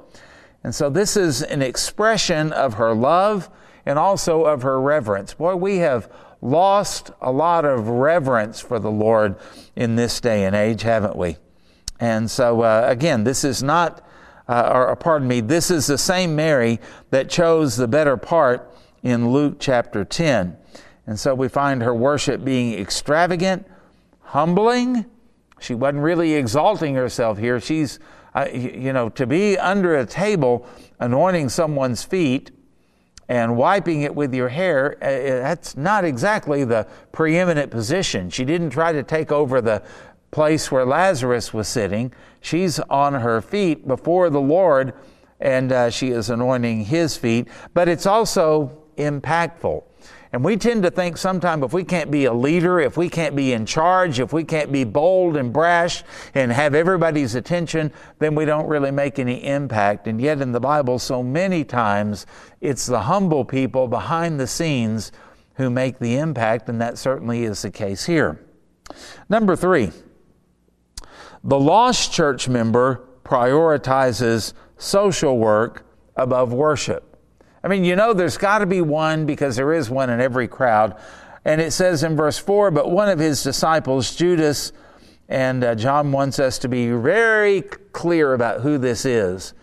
And 0.63 0.75
so 0.75 0.91
this 0.91 1.17
is 1.17 1.41
an 1.41 1.63
expression 1.63 2.51
of 2.51 2.75
her 2.75 2.93
love 2.93 3.49
and 3.85 3.97
also 3.97 4.45
of 4.45 4.61
her 4.63 4.79
reverence. 4.79 5.33
Boy, 5.33 5.55
we 5.55 5.77
have 5.77 6.11
lost 6.41 7.11
a 7.21 7.31
lot 7.31 7.65
of 7.65 7.87
reverence 7.87 8.59
for 8.59 8.79
the 8.79 8.91
Lord 8.91 9.35
in 9.75 9.95
this 9.95 10.19
day 10.19 10.45
and 10.45 10.55
age, 10.55 10.81
haven't 10.81 11.15
we? 11.15 11.37
And 11.99 12.29
so, 12.29 12.61
uh, 12.61 12.85
again, 12.87 13.23
this 13.23 13.43
is 13.43 13.61
not, 13.61 14.03
uh, 14.47 14.71
or 14.73 14.95
pardon 14.95 15.27
me, 15.27 15.39
this 15.39 15.69
is 15.69 15.85
the 15.85 15.97
same 15.97 16.35
Mary 16.35 16.79
that 17.11 17.29
chose 17.29 17.77
the 17.77 17.87
better 17.87 18.17
part 18.17 18.73
in 19.03 19.29
Luke 19.29 19.57
chapter 19.59 20.03
10. 20.03 20.57
And 21.05 21.19
so 21.19 21.35
we 21.35 21.47
find 21.47 21.81
her 21.83 21.93
worship 21.93 22.43
being 22.43 22.73
extravagant, 22.73 23.67
humbling. 24.21 25.05
She 25.59 25.75
wasn't 25.75 26.03
really 26.03 26.33
exalting 26.33 26.95
herself 26.95 27.37
here. 27.37 27.59
She's, 27.59 27.99
uh, 28.33 28.47
you 28.51 28.93
know, 28.93 29.09
to 29.09 29.27
be 29.27 29.57
under 29.57 29.95
a 29.95 30.05
table 30.05 30.65
anointing 30.99 31.49
someone's 31.49 32.03
feet 32.03 32.51
and 33.31 33.55
wiping 33.55 34.01
it 34.01 34.13
with 34.13 34.33
your 34.33 34.49
hair, 34.49 34.97
uh, 35.01 35.05
uh, 35.05 35.39
that's 35.41 35.77
not 35.77 36.03
exactly 36.03 36.65
the 36.65 36.85
preeminent 37.13 37.71
position. 37.71 38.29
She 38.29 38.43
didn't 38.43 38.71
try 38.71 38.91
to 38.91 39.03
take 39.03 39.31
over 39.31 39.61
the 39.61 39.81
place 40.31 40.69
where 40.69 40.85
Lazarus 40.85 41.53
was 41.53 41.69
sitting. 41.69 42.11
She's 42.41 42.77
on 42.89 43.13
her 43.13 43.41
feet 43.41 43.87
before 43.87 44.29
the 44.29 44.41
Lord, 44.41 44.93
and 45.39 45.71
uh, 45.71 45.89
she 45.91 46.09
is 46.09 46.29
anointing 46.29 46.83
his 46.83 47.15
feet. 47.15 47.47
But 47.73 47.87
it's 47.87 48.05
also 48.05 48.83
impactful. 48.97 49.81
And 50.33 50.45
we 50.45 50.55
tend 50.55 50.83
to 50.83 50.91
think 50.91 51.17
sometimes 51.17 51.63
if 51.63 51.73
we 51.73 51.83
can't 51.83 52.09
be 52.09 52.23
a 52.25 52.33
leader, 52.33 52.79
if 52.79 52.95
we 52.95 53.09
can't 53.09 53.35
be 53.35 53.51
in 53.51 53.65
charge, 53.65 54.19
if 54.19 54.31
we 54.31 54.45
can't 54.45 54.71
be 54.71 54.85
bold 54.85 55.35
and 55.35 55.51
brash 55.51 56.03
and 56.33 56.51
have 56.53 56.73
everybody's 56.73 57.35
attention, 57.35 57.91
then 58.19 58.33
we 58.33 58.45
don't 58.45 58.67
really 58.67 58.91
make 58.91 59.19
any 59.19 59.45
impact. 59.45 60.07
And 60.07 60.21
yet 60.21 60.39
in 60.39 60.53
the 60.53 60.61
Bible, 60.61 60.99
so 60.99 61.21
many 61.21 61.65
times, 61.65 62.25
it's 62.61 62.85
the 62.85 63.01
humble 63.01 63.43
people 63.43 63.89
behind 63.89 64.39
the 64.39 64.47
scenes 64.47 65.11
who 65.55 65.69
make 65.69 65.99
the 65.99 66.15
impact, 66.17 66.69
and 66.69 66.79
that 66.79 66.97
certainly 66.97 67.43
is 67.43 67.61
the 67.61 67.71
case 67.71 68.05
here. 68.05 68.39
Number 69.27 69.57
three, 69.57 69.91
the 71.43 71.59
lost 71.59 72.13
church 72.13 72.47
member 72.47 73.05
prioritizes 73.25 74.53
social 74.77 75.37
work 75.37 75.85
above 76.15 76.53
worship. 76.53 77.10
I 77.63 77.67
mean, 77.67 77.83
you 77.83 77.95
know, 77.95 78.13
there's 78.13 78.37
got 78.37 78.59
to 78.59 78.65
be 78.65 78.81
one 78.81 79.25
because 79.25 79.55
there 79.55 79.73
is 79.73 79.89
one 79.89 80.09
in 80.09 80.19
every 80.19 80.47
crowd. 80.47 80.97
And 81.45 81.61
it 81.61 81.71
says 81.71 82.03
in 82.03 82.15
verse 82.15 82.37
4 82.37 82.71
But 82.71 82.91
one 82.91 83.09
of 83.09 83.19
his 83.19 83.43
disciples, 83.43 84.15
Judas, 84.15 84.71
and 85.29 85.63
uh, 85.63 85.75
John 85.75 86.11
wants 86.11 86.39
us 86.39 86.57
to 86.59 86.67
be 86.67 86.91
very 86.91 87.61
clear 87.93 88.33
about 88.33 88.61
who 88.61 88.77
this 88.77 89.05
is. 89.05 89.53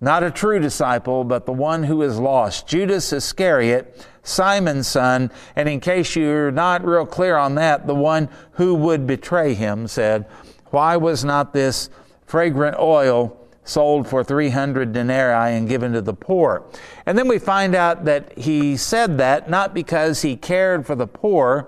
Not 0.00 0.22
a 0.22 0.30
true 0.30 0.58
disciple, 0.58 1.24
but 1.24 1.46
the 1.46 1.52
one 1.52 1.84
who 1.84 2.02
is 2.02 2.18
lost. 2.18 2.66
Judas 2.66 3.12
Iscariot, 3.12 4.06
Simon's 4.22 4.86
son, 4.86 5.30
and 5.56 5.68
in 5.68 5.80
case 5.80 6.14
you're 6.14 6.50
not 6.50 6.84
real 6.84 7.06
clear 7.06 7.36
on 7.36 7.54
that, 7.54 7.86
the 7.86 7.94
one 7.94 8.28
who 8.52 8.74
would 8.74 9.06
betray 9.06 9.54
him 9.54 9.86
said, 9.86 10.26
Why 10.66 10.96
was 10.96 11.24
not 11.24 11.52
this 11.52 11.88
fragrant 12.26 12.76
oil 12.78 13.43
sold 13.64 14.06
for 14.06 14.22
300 14.22 14.92
denarii 14.92 15.56
and 15.56 15.68
given 15.68 15.92
to 15.92 16.02
the 16.02 16.14
poor. 16.14 16.64
And 17.06 17.18
then 17.18 17.26
we 17.26 17.38
find 17.38 17.74
out 17.74 18.04
that 18.04 18.38
he 18.38 18.76
said 18.76 19.18
that 19.18 19.48
not 19.50 19.74
because 19.74 20.22
he 20.22 20.36
cared 20.36 20.86
for 20.86 20.94
the 20.94 21.06
poor, 21.06 21.66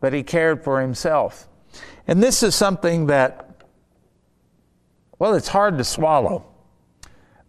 but 0.00 0.12
he 0.12 0.22
cared 0.22 0.64
for 0.64 0.80
himself. 0.80 1.48
And 2.06 2.22
this 2.22 2.42
is 2.42 2.54
something 2.54 3.06
that, 3.06 3.62
well, 5.18 5.34
it's 5.34 5.48
hard 5.48 5.78
to 5.78 5.84
swallow. 5.84 6.46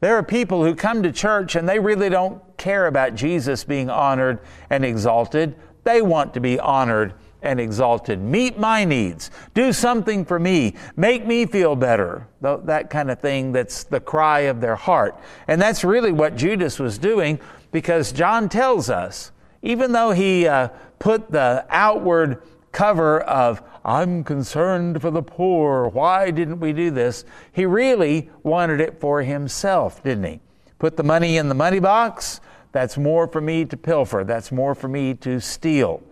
There 0.02 0.16
are 0.16 0.24
people 0.24 0.64
who 0.64 0.76
come 0.76 1.02
to 1.04 1.12
church 1.12 1.56
and 1.56 1.68
they 1.68 1.80
really 1.80 2.10
don't 2.10 2.42
care 2.58 2.88
about 2.88 3.16
Jesus 3.16 3.64
being 3.64 3.90
honored 3.90 4.40
and 4.70 4.86
exalted. 4.86 5.56
They 5.84 6.02
want 6.02 6.34
to 6.34 6.40
be 6.40 6.60
honored 6.60 7.14
and 7.46 7.60
exalted. 7.60 8.20
Meet 8.20 8.60
my 8.60 8.84
needs. 8.84 9.32
Do 9.54 9.72
something 9.72 10.26
for 10.26 10.40
me. 10.40 10.76
Make 10.96 11.26
me 11.26 11.46
feel 11.46 11.76
better. 11.76 12.28
That 12.42 12.90
kind 12.90 13.12
of 13.12 13.20
thing 13.20 13.52
that's 13.52 13.84
the 13.84 14.00
cry 14.00 14.42
of 14.42 14.60
their 14.62 14.76
heart. 14.76 15.18
And 15.48 15.62
that's 15.62 15.84
really 15.84 16.12
what 16.12 16.36
Judas 16.36 16.80
was 16.80 16.98
doing 16.98 17.40
because 17.72 18.12
John 18.12 18.50
tells 18.50 18.90
us, 18.90 19.32
even 19.62 19.92
though 19.92 20.12
he 20.12 20.48
uh, 20.48 20.70
put 21.00 21.32
the 21.32 21.66
outward 21.70 22.42
cover 22.72 23.22
of, 23.22 23.62
I'm 23.84 24.24
concerned 24.24 25.02
for 25.02 25.12
the 25.12 25.22
poor, 25.22 25.88
why 25.88 26.32
didn't 26.32 26.60
we 26.60 26.74
do 26.74 26.92
this? 26.92 27.24
He 27.52 27.66
really 27.66 28.30
wanted 28.44 28.82
it 28.82 29.00
for 29.00 29.22
himself, 29.22 30.04
didn't 30.04 30.24
he? 30.26 30.40
Put 30.80 30.98
the 30.98 31.04
money 31.04 31.38
in 31.38 31.50
the 31.50 31.56
money 31.56 31.80
box. 31.80 32.42
That's 32.72 32.98
more 32.98 33.28
for 33.28 33.40
me 33.40 33.64
to 33.66 33.78
pilfer. 33.78 34.24
That's 34.26 34.52
more 34.52 34.76
for 34.76 34.88
me 34.88 35.14
to 35.16 35.40
steal. 35.40 36.04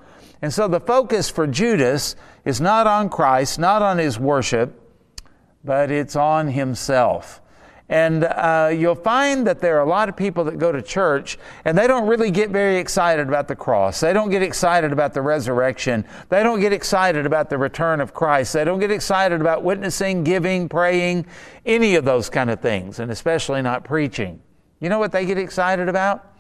And 0.43 0.53
so 0.53 0.67
the 0.67 0.82
focus 0.82 1.29
for 1.29 1.47
Judas 1.47 2.17
is 2.43 2.60
not 2.60 2.86
on 2.86 3.08
Christ, 3.08 3.60
not 3.60 3.82
on 3.82 3.97
his 3.97 4.19
worship, 4.19 4.77
but 5.63 5.89
it's 5.89 6.17
on 6.17 6.49
himself. 6.49 7.39
And 7.88 8.25
uh, 8.25 8.69
you'll 8.77 8.93
find 8.93 9.47
that 9.47 9.62
there 9.62 9.77
are 9.77 9.86
a 9.86 9.89
lot 9.89 10.10
of 10.10 10.17
people 10.17 10.43
that 10.43 10.58
go 10.58 10.73
to 10.73 10.82
church 10.82 11.39
and 11.63 11.77
they 11.77 11.88
don't 11.88 12.10
really 12.10 12.29
get 12.29 12.49
very 12.49 12.75
excited 12.75 13.29
about 13.29 13.47
the 13.47 13.56
cross. 13.56 14.01
They 14.01 14.12
don't 14.12 14.29
get 14.29 14.41
excited 14.41 14.91
about 14.91 15.13
the 15.13 15.21
resurrection. 15.21 16.03
They 16.27 16.43
don't 16.43 16.60
get 16.60 16.73
excited 16.73 17.25
about 17.25 17.49
the 17.49 17.58
return 17.58 18.01
of 18.01 18.13
Christ. 18.13 18.51
They 18.51 18.65
don't 18.65 18.79
get 18.82 18.91
excited 18.91 19.39
about 19.39 19.63
witnessing, 19.63 20.25
giving, 20.25 20.67
praying, 20.67 21.25
any 21.65 21.95
of 21.95 22.03
those 22.03 22.29
kind 22.29 22.49
of 22.49 22.60
things, 22.60 22.99
and 22.99 23.12
especially 23.12 23.62
not 23.62 23.86
preaching. 23.86 24.41
You 24.82 24.89
know 24.89 24.99
what 24.99 25.13
they 25.13 25.25
get 25.25 25.38
excited 25.38 25.88
about? 25.88 26.34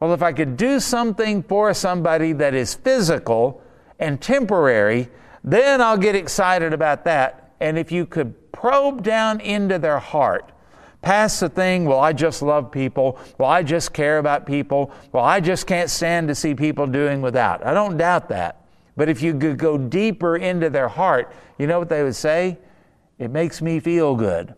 Well, 0.00 0.12
if 0.12 0.22
I 0.22 0.32
could 0.32 0.56
do 0.56 0.78
something 0.78 1.42
for 1.42 1.72
somebody 1.72 2.32
that 2.34 2.54
is 2.54 2.74
physical 2.74 3.62
and 3.98 4.20
temporary, 4.20 5.08
then 5.42 5.80
I'll 5.80 5.96
get 5.96 6.14
excited 6.14 6.72
about 6.72 7.04
that. 7.04 7.54
And 7.60 7.78
if 7.78 7.90
you 7.90 8.04
could 8.04 8.52
probe 8.52 9.02
down 9.02 9.40
into 9.40 9.78
their 9.78 9.98
heart, 9.98 10.52
past 11.00 11.40
the 11.40 11.48
thing, 11.48 11.84
well, 11.86 12.00
I 12.00 12.12
just 12.12 12.42
love 12.42 12.70
people, 12.70 13.18
well, 13.38 13.48
I 13.48 13.62
just 13.62 13.94
care 13.94 14.18
about 14.18 14.44
people, 14.44 14.90
well, 15.12 15.24
I 15.24 15.40
just 15.40 15.66
can't 15.66 15.88
stand 15.88 16.28
to 16.28 16.34
see 16.34 16.54
people 16.54 16.86
doing 16.86 17.22
without. 17.22 17.64
I 17.64 17.72
don't 17.72 17.96
doubt 17.96 18.28
that. 18.28 18.66
But 18.96 19.08
if 19.08 19.22
you 19.22 19.38
could 19.38 19.58
go 19.58 19.78
deeper 19.78 20.36
into 20.36 20.68
their 20.68 20.88
heart, 20.88 21.32
you 21.58 21.66
know 21.66 21.78
what 21.78 21.88
they 21.88 22.02
would 22.02 22.16
say? 22.16 22.58
It 23.18 23.30
makes 23.30 23.62
me 23.62 23.78
feel 23.80 24.14
good. 24.14 24.54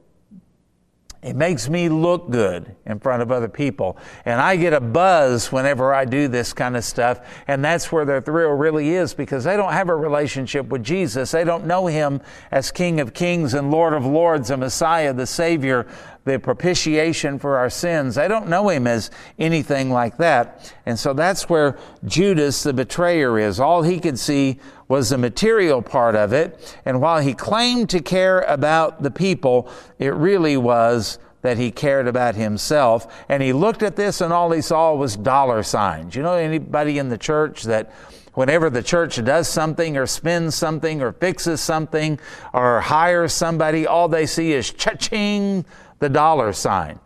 It 1.20 1.35
makes 1.35 1.68
me 1.68 1.88
look 1.88 2.31
good 2.31 2.76
in 2.87 3.00
front 3.00 3.22
of 3.22 3.33
other 3.33 3.48
people. 3.48 3.98
And 4.24 4.40
I 4.40 4.54
get 4.54 4.72
a 4.72 4.81
buzz 4.81 5.50
whenever 5.50 5.92
I 5.92 6.04
do 6.04 6.28
this 6.28 6.52
kind 6.52 6.76
of 6.76 6.85
stuff. 6.85 7.20
And 7.48 7.64
that's 7.64 7.90
where 7.90 8.04
their 8.04 8.20
thrill 8.20 8.52
really 8.52 8.90
is 8.90 9.14
because 9.14 9.42
they 9.42 9.57
don't 9.57 9.72
have 9.72 9.88
a 9.88 9.96
relationship 9.96 10.66
with 10.68 10.85
Jesus. 10.85 11.33
They 11.33 11.42
don't 11.42 11.66
know 11.66 11.88
Him 11.88 12.20
as 12.52 12.70
King 12.70 13.00
of 13.00 13.14
Kings 13.14 13.54
and 13.54 13.72
Lord 13.72 13.94
of 13.94 14.07
Lords, 14.07 14.50
a 14.50 14.57
Messiah, 14.57 15.12
the 15.12 15.26
Savior, 15.26 15.88
the 16.24 16.38
propitiation 16.38 17.40
for 17.40 17.57
our 17.57 17.70
sins. 17.70 18.14
They 18.14 18.28
don't 18.28 18.46
know 18.46 18.68
Him 18.68 18.87
as 18.87 19.11
anything 19.40 19.90
like 19.90 20.18
that. 20.18 20.72
And 20.87 20.96
so 20.96 21.14
that's 21.14 21.48
where 21.48 21.78
Judas, 22.04 22.62
the 22.62 22.72
betrayer, 22.72 23.40
is. 23.40 23.59
All 23.59 23.83
he 23.83 23.98
could 23.98 24.20
see 24.20 24.61
was 24.88 25.11
the 25.11 25.18
material 25.18 25.83
part 25.83 26.16
of 26.16 26.33
it. 26.33 26.77
And 26.85 27.01
while 27.01 27.20
he 27.20 27.35
claimed 27.35 27.90
to 27.90 28.01
care 28.01 28.40
about 28.40 29.03
the 29.03 29.11
people, 29.11 29.70
it 29.98 30.14
really 30.14 30.57
was 30.57 31.18
that 31.42 31.59
he 31.59 31.70
cared 31.70 32.09
about 32.09 32.35
himself. 32.35 33.24
And 33.29 33.42
he 33.42 33.53
looked 33.53 33.83
at 33.83 33.96
this 33.96 34.20
and 34.20 34.33
all 34.33 34.51
he 34.51 34.62
saw 34.62 34.94
was 34.94 35.16
dollar 35.16 35.62
signs. 35.62 36.16
You 36.16 36.22
know 36.22 36.35
anybody 36.35 36.98
in 36.98 37.11
the 37.11 37.18
church 37.18 37.62
that 37.64 37.92
whenever 38.35 38.70
the 38.70 38.83
church 38.83 39.22
does 39.24 39.48
something 39.48 39.96
or 39.96 40.07
spends 40.07 40.55
something 40.55 41.03
or 41.03 41.12
fixes 41.12 41.61
something 41.61 42.18
or 42.53 42.81
hires 42.81 43.33
somebody, 43.33 43.87
all 43.87 44.09
they 44.09 44.27
see 44.27 44.53
is 44.53 44.72
cha-ching, 44.72 45.64
the 45.98 46.09
dollar 46.09 46.53
sign. 46.53 46.98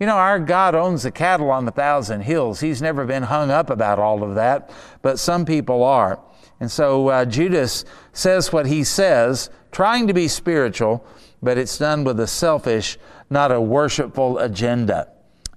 You 0.00 0.06
know, 0.06 0.16
our 0.16 0.40
God 0.40 0.74
owns 0.74 1.02
the 1.02 1.10
cattle 1.10 1.50
on 1.50 1.68
a 1.68 1.70
thousand 1.70 2.22
hills. 2.22 2.60
He's 2.60 2.80
never 2.80 3.04
been 3.04 3.24
hung 3.24 3.50
up 3.50 3.68
about 3.68 3.98
all 3.98 4.22
of 4.22 4.34
that, 4.34 4.72
but 5.02 5.18
some 5.18 5.44
people 5.44 5.84
are. 5.84 6.18
And 6.58 6.70
so 6.70 7.08
uh, 7.08 7.26
Judas 7.26 7.84
says 8.14 8.50
what 8.50 8.64
he 8.64 8.82
says, 8.82 9.50
trying 9.72 10.06
to 10.06 10.14
be 10.14 10.26
spiritual, 10.26 11.04
but 11.42 11.58
it's 11.58 11.76
done 11.76 12.04
with 12.04 12.18
a 12.18 12.26
selfish, 12.26 12.98
not 13.28 13.52
a 13.52 13.60
worshipful 13.60 14.38
agenda. 14.38 15.08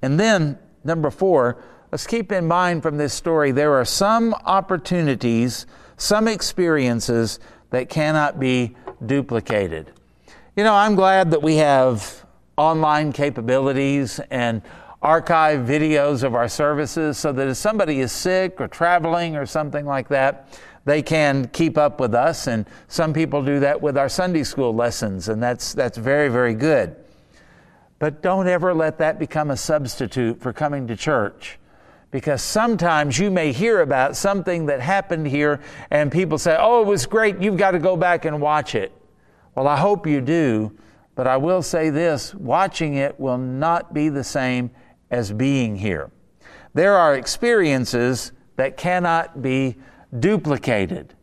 And 0.01 0.19
then, 0.19 0.59
number 0.83 1.09
four, 1.09 1.63
let's 1.93 2.05
keep 2.05 2.29
in 2.29 2.45
mind 2.45 2.83
from 2.83 2.97
this 2.97 3.13
story 3.13 3.53
there 3.53 3.73
are 3.73 3.85
some 3.85 4.33
opportunities, 4.45 5.65
some 5.95 6.27
experiences 6.27 7.39
that 7.69 7.87
cannot 7.87 8.41
be 8.41 8.75
duplicated. 9.05 9.93
You 10.57 10.65
know, 10.65 10.73
I'm 10.73 10.95
glad 10.95 11.31
that 11.31 11.41
we 11.41 11.55
have 11.55 12.22
online 12.57 13.11
capabilities 13.11 14.19
and 14.31 14.61
archive 15.01 15.67
videos 15.67 16.23
of 16.23 16.33
our 16.33 16.47
services 16.47 17.17
so 17.17 17.31
that 17.33 17.47
if 17.47 17.57
somebody 17.57 17.99
is 17.99 18.11
sick 18.11 18.61
or 18.61 18.67
traveling 18.67 19.35
or 19.35 19.45
something 19.45 19.85
like 19.85 20.07
that, 20.07 20.47
they 20.85 21.01
can 21.01 21.47
keep 21.49 21.77
up 21.77 21.99
with 21.99 22.13
us. 22.13 22.47
And 22.47 22.65
some 22.87 23.13
people 23.13 23.43
do 23.43 23.59
that 23.59 23.81
with 23.81 23.97
our 23.97 24.09
Sunday 24.09 24.43
school 24.43 24.73
lessons, 24.73 25.29
and 25.29 25.41
that's, 25.41 25.73
that's 25.73 25.97
very, 25.97 26.29
very 26.29 26.53
good. 26.53 26.95
But 27.99 28.21
don't 28.21 28.47
ever 28.47 28.73
let 28.73 28.97
that 28.97 29.19
become 29.19 29.51
a 29.51 29.57
substitute 29.57 30.41
for 30.41 30.51
coming 30.51 30.87
to 30.87 30.95
church. 30.95 31.59
Because 32.11 32.41
sometimes 32.43 33.17
you 33.17 33.31
may 33.31 33.51
hear 33.51 33.81
about 33.81 34.15
something 34.15 34.67
that 34.67 34.79
happened 34.79 35.27
here, 35.27 35.61
and 35.89 36.11
people 36.11 36.37
say, 36.37 36.55
Oh, 36.59 36.81
it 36.81 36.87
was 36.87 37.05
great, 37.05 37.39
you've 37.41 37.57
got 37.57 37.71
to 37.71 37.79
go 37.79 37.97
back 37.97 38.25
and 38.25 38.39
watch 38.39 38.75
it. 38.75 38.91
Well, 39.55 39.67
I 39.67 39.77
hope 39.77 40.05
you 40.05 40.21
do, 40.21 40.77
but 41.15 41.27
I 41.27 41.37
will 41.37 41.61
say 41.61 41.89
this 41.89 42.33
watching 42.35 42.95
it 42.95 43.19
will 43.19 43.37
not 43.37 43.93
be 43.93 44.09
the 44.09 44.23
same 44.23 44.71
as 45.11 45.31
being 45.31 45.75
here. 45.75 46.11
There 46.73 46.95
are 46.95 47.15
experiences 47.15 48.31
that 48.55 48.77
cannot 48.77 49.41
be 49.41 49.77
duplicated. 50.19 51.13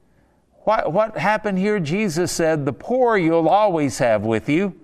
What, 0.64 0.92
what 0.92 1.16
happened 1.16 1.58
here? 1.58 1.80
Jesus 1.80 2.30
said, 2.30 2.64
The 2.64 2.72
poor 2.72 3.16
you'll 3.16 3.48
always 3.48 3.98
have 3.98 4.22
with 4.22 4.48
you. 4.48 4.78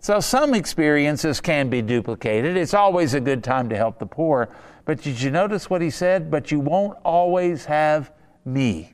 So 0.00 0.20
some 0.20 0.54
experiences 0.54 1.40
can 1.40 1.70
be 1.70 1.82
duplicated. 1.82 2.56
It's 2.56 2.74
always 2.74 3.14
a 3.14 3.20
good 3.20 3.42
time 3.42 3.68
to 3.70 3.76
help 3.76 3.98
the 3.98 4.06
poor. 4.06 4.48
But 4.84 5.02
did 5.02 5.20
you 5.20 5.30
notice 5.30 5.68
what 5.68 5.82
he 5.82 5.90
said? 5.90 6.30
But 6.30 6.50
you 6.50 6.60
won't 6.60 6.98
always 7.04 7.64
have 7.64 8.12
me. 8.44 8.92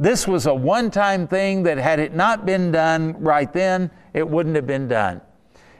This 0.00 0.26
was 0.26 0.46
a 0.46 0.54
one 0.54 0.90
time 0.90 1.28
thing 1.28 1.64
that, 1.64 1.76
had 1.76 2.00
it 2.00 2.14
not 2.14 2.46
been 2.46 2.72
done 2.72 3.22
right 3.22 3.52
then, 3.52 3.90
it 4.14 4.26
wouldn't 4.26 4.56
have 4.56 4.66
been 4.66 4.88
done. 4.88 5.20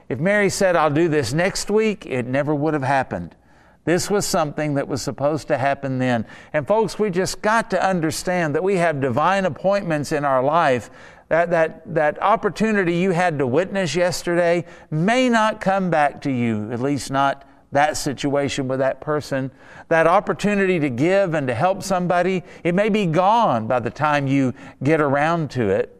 If 0.09 0.19
Mary 0.19 0.49
said, 0.49 0.75
I'll 0.75 0.91
do 0.91 1.07
this 1.07 1.33
next 1.33 1.71
week, 1.71 2.05
it 2.05 2.27
never 2.27 2.53
would 2.53 2.75
have 2.75 2.83
happened. 2.83 3.35
This 3.83 4.11
was 4.11 4.27
something 4.27 4.75
that 4.75 4.87
was 4.87 5.01
supposed 5.01 5.47
to 5.47 5.57
happen 5.57 5.97
then. 5.97 6.27
And 6.53 6.67
folks, 6.67 6.99
we 6.99 7.09
just 7.09 7.41
got 7.41 7.71
to 7.71 7.83
understand 7.83 8.53
that 8.53 8.63
we 8.63 8.75
have 8.75 9.01
divine 9.01 9.45
appointments 9.45 10.11
in 10.11 10.23
our 10.23 10.43
life. 10.43 10.91
That, 11.29 11.49
that, 11.49 11.95
that 11.95 12.21
opportunity 12.21 12.97
you 12.97 13.11
had 13.11 13.39
to 13.39 13.47
witness 13.47 13.95
yesterday 13.95 14.65
may 14.91 15.29
not 15.29 15.61
come 15.61 15.89
back 15.89 16.21
to 16.21 16.31
you, 16.31 16.71
at 16.71 16.79
least 16.79 17.09
not 17.09 17.47
that 17.71 17.97
situation 17.97 18.67
with 18.67 18.79
that 18.79 19.01
person. 19.01 19.51
That 19.87 20.07
opportunity 20.07 20.79
to 20.79 20.89
give 20.89 21.33
and 21.33 21.47
to 21.47 21.53
help 21.53 21.83
somebody, 21.83 22.43
it 22.63 22.75
may 22.75 22.89
be 22.89 23.05
gone 23.05 23.67
by 23.67 23.79
the 23.79 23.89
time 23.89 24.27
you 24.27 24.53
get 24.83 25.01
around 25.01 25.51
to 25.51 25.69
it. 25.69 25.97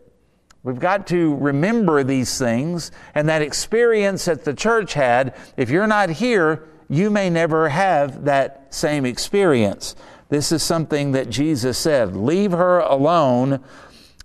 We've 0.64 0.80
got 0.80 1.08
to 1.08 1.36
remember 1.38 2.04
these 2.04 2.38
things 2.38 2.92
and 3.16 3.28
that 3.30 3.42
experience 3.42 4.26
that 4.26 4.44
the 4.44 4.54
church 4.54 4.94
had. 4.94 5.36
If 5.58 5.70
you're 5.70 5.88
not 5.88 6.10
here, 6.10 6.68
you 6.88 7.10
may 7.10 7.30
never 7.30 7.70
have 7.70 8.26
that 8.26 8.74
same 8.74 9.06
experience. 9.06 9.96
This 10.30 10.52
is 10.52 10.62
something 10.62 11.14
that 11.14 11.30
Jesus 11.30 11.78
said 11.78 12.16
Leave 12.16 12.52
her 12.52 12.80
alone 12.80 13.64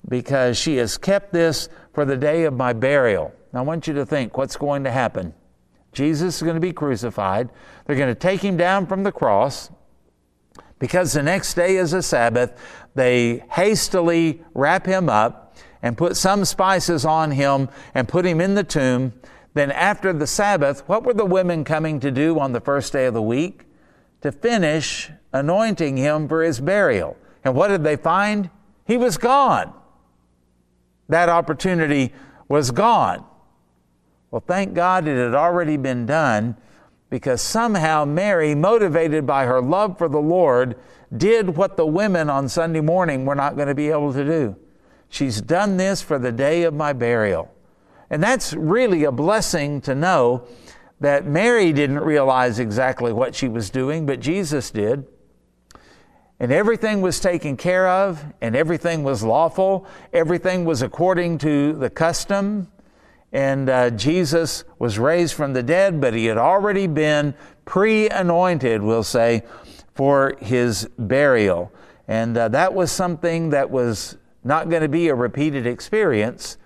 because 0.09 0.59
she 0.59 0.77
has 0.77 0.99
kept 0.99 1.33
this 1.33 1.69
for 1.93 2.05
the 2.05 2.17
day 2.17 2.45
of 2.45 2.55
my 2.55 2.73
burial. 2.73 3.33
Now, 3.53 3.61
I 3.61 3.63
want 3.63 3.87
you 3.87 3.95
to 3.95 4.05
think 4.05 4.37
what's 4.37 4.57
going 4.57 4.85
to 4.85 4.91
happen. 4.91 5.33
Jesus 5.97 6.37
is 6.37 6.43
going 6.43 6.55
to 6.57 6.61
be 6.61 6.75
crucified. 6.75 7.49
They're 7.87 7.97
going 7.97 8.15
to 8.15 8.21
take 8.21 8.43
him 8.43 8.59
down 8.59 8.87
from 8.87 9.03
the 9.03 9.11
cross. 9.11 9.71
Because 10.79 11.15
the 11.15 11.23
next 11.23 11.55
day 11.55 11.77
is 11.77 11.95
a 11.95 12.03
Sabbath, 12.03 12.61
they 12.95 13.43
hastily 13.51 14.43
wrap 14.53 14.85
him 14.85 15.09
up 15.09 15.57
and 15.81 15.97
put 15.97 16.17
some 16.17 16.45
spices 16.45 17.07
on 17.07 17.31
him 17.31 17.71
and 17.95 18.07
put 18.07 18.27
him 18.27 18.43
in 18.43 18.55
the 18.55 18.63
tomb. 18.63 19.15
Then, 19.55 19.71
after 19.71 20.13
the 20.13 20.27
Sabbath, 20.27 20.87
what 20.87 21.03
were 21.03 21.15
the 21.15 21.25
women 21.25 21.65
coming 21.65 21.99
to 22.01 22.11
do 22.11 22.39
on 22.39 22.53
the 22.53 22.61
first 22.61 22.93
day 22.93 23.07
of 23.07 23.15
the 23.15 23.23
week? 23.23 23.65
To 24.21 24.31
finish 24.31 25.11
anointing 25.33 25.97
him 25.97 26.29
for 26.29 26.43
his 26.43 26.61
burial. 26.61 27.17
And 27.43 27.55
what 27.55 27.69
did 27.69 27.85
they 27.85 27.97
find? 27.97 28.51
He 28.85 28.99
was 28.99 29.17
gone. 29.17 29.73
That 31.09 31.31
opportunity 31.31 32.13
was 32.49 32.71
gone. 32.71 33.25
Well, 34.37 34.45
thank 34.47 34.75
God 34.75 35.09
it 35.09 35.17
had 35.17 35.35
already 35.35 35.79
been 35.79 36.05
done 36.05 36.59
because 37.09 37.41
somehow 37.41 38.05
Mary, 38.05 38.55
motivated 38.55 39.27
by 39.27 39.47
her 39.47 39.63
love 39.63 39.97
for 39.97 40.11
the 40.11 40.21
Lord, 40.21 40.77
did 41.17 41.57
what 41.57 41.79
the 41.79 41.87
women 41.87 42.29
on 42.29 42.51
Sunday 42.51 42.83
morning 42.83 43.25
were 43.25 43.35
not 43.35 43.57
going 43.57 43.69
to 43.69 43.75
be 43.75 43.89
able 43.89 44.13
to 44.13 44.23
do. 44.27 44.55
She's 45.09 45.41
done 45.41 45.79
this 45.79 46.03
for 46.03 46.19
the 46.19 46.33
day 46.33 46.65
of 46.65 46.75
my 46.75 46.93
burial. 46.93 47.51
And 48.11 48.23
that's 48.23 48.53
really 48.53 49.05
a 49.05 49.11
blessing 49.11 49.81
to 49.81 49.95
know 49.95 50.47
that 51.01 51.25
Mary 51.25 51.73
didn't 51.73 52.01
realize 52.01 52.59
exactly 52.59 53.15
what 53.15 53.35
she 53.35 53.49
was 53.49 53.71
doing, 53.71 54.05
but 54.05 54.21
Jesus 54.21 54.71
did. 54.71 55.07
And 56.39 56.53
everything 56.53 57.01
was 57.01 57.21
taken 57.21 57.57
care 57.57 57.89
of, 57.89 58.23
and 58.43 58.55
everything 58.55 59.03
was 59.03 59.23
lawful, 59.23 59.87
everything 60.13 60.67
was 60.67 60.83
according 60.83 61.39
to 61.39 61.73
the 61.73 61.89
custom 61.89 62.71
and 63.33 63.69
uh, 63.69 63.91
Jesus 63.91 64.65
was 64.79 64.99
raised 64.99 65.35
from 65.35 65.53
the 65.53 65.63
dead, 65.63 66.01
but 66.01 66.15
he 66.15 66.27
had 66.27 66.39
already 66.39 66.87
been 66.87 67.35
pre 67.65 68.09
anointed, 68.09 68.83
we'll 68.83 69.03
say, 69.03 69.43
for 69.95 70.37
his 70.41 70.89
burial. 70.99 71.73
And 72.09 72.37
uh, 72.37 72.49
that 72.49 72.75
was 72.75 72.93
something 72.93 73.51
that 73.51 73.71
was 73.71 74.17
not 74.45 74.71
going 74.71 74.83
to 74.83 74.89
be 74.89 75.09
a 75.09 75.15
repeated 75.15 75.67
experience. 75.67 76.57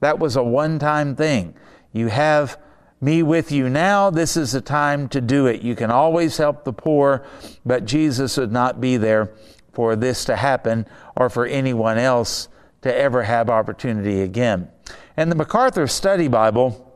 That 0.00 0.18
was 0.18 0.36
a 0.36 0.42
one 0.42 0.78
time 0.78 1.16
thing. 1.16 1.54
You 1.92 2.08
have 2.08 2.58
me 3.00 3.22
with 3.22 3.50
you 3.50 3.68
now. 3.68 4.10
This 4.10 4.36
is 4.36 4.52
the 4.52 4.60
time 4.60 5.08
to 5.08 5.20
do 5.20 5.46
it. 5.46 5.62
You 5.62 5.74
can 5.74 5.90
always 5.90 6.36
help 6.36 6.64
the 6.64 6.72
poor, 6.72 7.24
but 7.64 7.86
Jesus 7.86 8.36
would 8.36 8.52
not 8.52 8.80
be 8.80 8.98
there 8.98 9.32
for 9.72 9.96
this 9.96 10.24
to 10.26 10.36
happen 10.36 10.86
or 11.16 11.30
for 11.30 11.46
anyone 11.46 11.96
else 11.96 12.48
to 12.82 12.94
ever 12.94 13.22
have 13.22 13.48
opportunity 13.48 14.20
again. 14.20 14.68
And 15.16 15.30
the 15.30 15.36
MacArthur 15.36 15.86
Study 15.86 16.28
Bible 16.28 16.86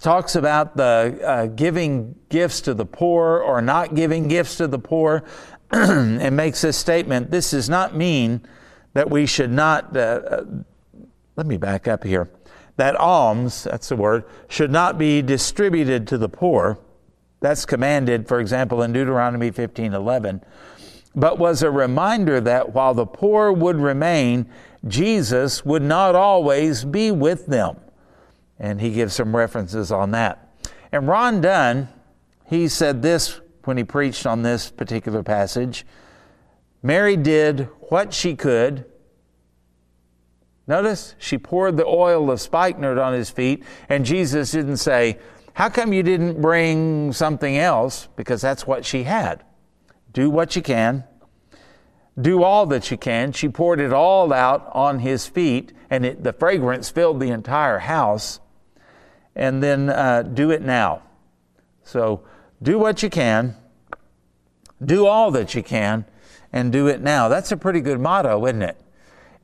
talks 0.00 0.34
about 0.34 0.76
the 0.76 1.20
uh, 1.24 1.46
giving 1.46 2.14
gifts 2.28 2.60
to 2.62 2.74
the 2.74 2.86
poor 2.86 3.38
or 3.38 3.62
not 3.62 3.94
giving 3.94 4.28
gifts 4.28 4.56
to 4.56 4.66
the 4.66 4.78
poor 4.78 5.24
and 5.70 6.36
makes 6.36 6.62
this 6.62 6.76
statement 6.76 7.30
this 7.30 7.50
does 7.52 7.68
not 7.68 7.94
mean 7.94 8.40
that 8.92 9.10
we 9.10 9.26
should 9.26 9.50
not, 9.50 9.96
uh, 9.96 10.00
uh, 10.00 10.44
let 11.36 11.46
me 11.46 11.56
back 11.56 11.88
up 11.88 12.04
here, 12.04 12.30
that 12.76 12.96
alms, 12.96 13.64
that's 13.64 13.88
the 13.88 13.96
word, 13.96 14.24
should 14.48 14.70
not 14.70 14.98
be 14.98 15.22
distributed 15.22 16.06
to 16.08 16.18
the 16.18 16.28
poor. 16.28 16.78
That's 17.40 17.66
commanded, 17.66 18.26
for 18.28 18.40
example, 18.40 18.82
in 18.82 18.92
Deuteronomy 18.92 19.50
15 19.50 19.92
11 19.92 20.42
but 21.14 21.38
was 21.38 21.62
a 21.62 21.70
reminder 21.70 22.40
that 22.40 22.74
while 22.74 22.94
the 22.94 23.06
poor 23.06 23.52
would 23.52 23.76
remain, 23.76 24.46
Jesus 24.86 25.64
would 25.64 25.82
not 25.82 26.14
always 26.14 26.84
be 26.84 27.10
with 27.10 27.46
them. 27.46 27.76
And 28.58 28.80
he 28.80 28.92
gives 28.92 29.14
some 29.14 29.34
references 29.34 29.90
on 29.90 30.10
that. 30.12 30.54
And 30.92 31.08
Ron 31.08 31.40
Dunn, 31.40 31.88
he 32.46 32.68
said 32.68 33.02
this 33.02 33.40
when 33.64 33.76
he 33.76 33.84
preached 33.84 34.26
on 34.26 34.42
this 34.42 34.70
particular 34.70 35.22
passage 35.22 35.86
Mary 36.82 37.16
did 37.16 37.66
what 37.88 38.12
she 38.12 38.36
could. 38.36 38.84
Notice 40.66 41.14
she 41.18 41.38
poured 41.38 41.78
the 41.78 41.86
oil 41.86 42.30
of 42.30 42.42
spikenard 42.42 42.98
on 42.98 43.14
his 43.14 43.30
feet, 43.30 43.64
and 43.88 44.04
Jesus 44.04 44.50
didn't 44.50 44.76
say, 44.76 45.18
How 45.54 45.70
come 45.70 45.94
you 45.94 46.02
didn't 46.02 46.42
bring 46.42 47.10
something 47.14 47.56
else? 47.56 48.08
Because 48.16 48.42
that's 48.42 48.66
what 48.66 48.84
she 48.84 49.04
had. 49.04 49.44
Do 50.12 50.28
what 50.28 50.56
you 50.56 50.60
can, 50.62 51.04
do 52.20 52.42
all 52.42 52.66
that 52.66 52.90
you 52.90 52.96
can. 52.96 53.32
She 53.32 53.48
poured 53.48 53.80
it 53.80 53.92
all 53.92 54.32
out 54.32 54.70
on 54.72 55.00
his 55.00 55.26
feet, 55.26 55.72
and 55.90 56.06
it, 56.06 56.22
the 56.22 56.32
fragrance 56.32 56.90
filled 56.90 57.20
the 57.20 57.30
entire 57.30 57.78
house. 57.78 58.40
And 59.36 59.62
then 59.62 59.90
uh, 59.90 60.22
do 60.22 60.50
it 60.50 60.62
now. 60.62 61.02
So 61.82 62.22
do 62.62 62.78
what 62.78 63.02
you 63.02 63.10
can, 63.10 63.56
do 64.84 65.06
all 65.06 65.32
that 65.32 65.54
you 65.54 65.62
can, 65.62 66.04
and 66.52 66.70
do 66.70 66.86
it 66.86 67.00
now. 67.00 67.28
That's 67.28 67.50
a 67.50 67.56
pretty 67.56 67.80
good 67.80 68.00
motto, 68.00 68.46
isn't 68.46 68.62
it? 68.62 68.80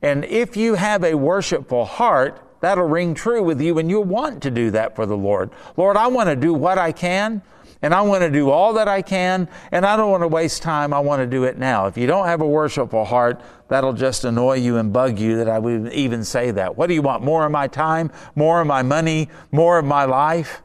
And 0.01 0.23
if 0.25 0.55
you 0.55 0.75
have 0.75 1.03
a 1.03 1.15
worshipful 1.15 1.85
heart, 1.85 2.41
that'll 2.61 2.87
ring 2.87 3.13
true 3.13 3.43
with 3.43 3.59
you, 3.59 3.77
and 3.77 3.89
you'll 3.89 4.05
want 4.05 4.41
to 4.43 4.51
do 4.51 4.71
that 4.71 4.95
for 4.95 5.05
the 5.05 5.17
Lord. 5.17 5.51
Lord, 5.75 5.97
I 5.97 6.07
want 6.07 6.29
to 6.29 6.35
do 6.37 6.53
what 6.53 6.77
I 6.77 6.93
can 6.93 7.41
and 7.81 7.93
I 7.93 8.01
want 8.01 8.21
to 8.21 8.29
do 8.29 8.49
all 8.49 8.73
that 8.73 8.87
I 8.87 9.01
can, 9.01 9.47
and 9.71 9.85
I 9.85 9.97
don't 9.97 10.11
want 10.11 10.21
to 10.21 10.27
waste 10.27 10.61
time. 10.61 10.93
I 10.93 10.99
want 10.99 11.21
to 11.21 11.27
do 11.27 11.45
it 11.45 11.57
now. 11.57 11.87
If 11.87 11.97
you 11.97 12.07
don't 12.07 12.27
have 12.27 12.41
a 12.41 12.47
worshipful 12.47 13.05
heart, 13.05 13.41
that'll 13.69 13.93
just 13.93 14.23
annoy 14.23 14.55
you 14.55 14.77
and 14.77 14.93
bug 14.93 15.17
you 15.17 15.37
that 15.37 15.49
I 15.49 15.57
would 15.57 15.91
even 15.93 16.23
say 16.23 16.51
that. 16.51 16.77
What 16.77 16.87
do 16.87 16.93
you 16.93 17.01
want? 17.01 17.23
More 17.23 17.45
of 17.45 17.51
my 17.51 17.67
time? 17.67 18.11
More 18.35 18.61
of 18.61 18.67
my 18.67 18.83
money? 18.83 19.29
More 19.51 19.79
of 19.79 19.85
my 19.85 20.05
life? 20.05 20.61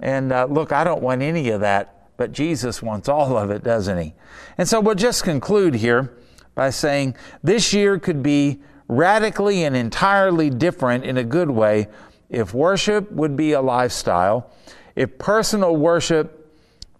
And 0.00 0.32
uh, 0.32 0.46
look, 0.46 0.70
I 0.70 0.84
don't 0.84 1.02
want 1.02 1.22
any 1.22 1.50
of 1.50 1.60
that, 1.62 2.16
but 2.16 2.32
Jesus 2.32 2.82
wants 2.82 3.08
all 3.08 3.36
of 3.36 3.50
it, 3.50 3.64
doesn't 3.64 3.98
he? 3.98 4.14
And 4.58 4.68
so 4.68 4.80
we'll 4.80 4.94
just 4.94 5.24
conclude 5.24 5.74
here 5.74 6.16
by 6.54 6.70
saying 6.70 7.16
this 7.42 7.72
year 7.72 7.98
could 7.98 8.22
be 8.22 8.60
radically 8.86 9.64
and 9.64 9.74
entirely 9.74 10.50
different 10.50 11.04
in 11.04 11.16
a 11.16 11.24
good 11.24 11.50
way 11.50 11.88
if 12.28 12.52
worship 12.52 13.10
would 13.12 13.36
be 13.36 13.52
a 13.52 13.60
lifestyle, 13.60 14.50
if 14.94 15.18
personal 15.18 15.76
worship 15.76 16.43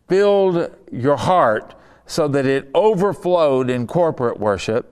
filled 0.09 0.75
your 0.91 1.17
heart 1.17 1.75
so 2.07 2.29
that 2.29 2.47
it 2.47 2.71
overflowed 2.75 3.71
in 3.71 3.87
corporate 3.87 4.39
worship, 4.39 4.91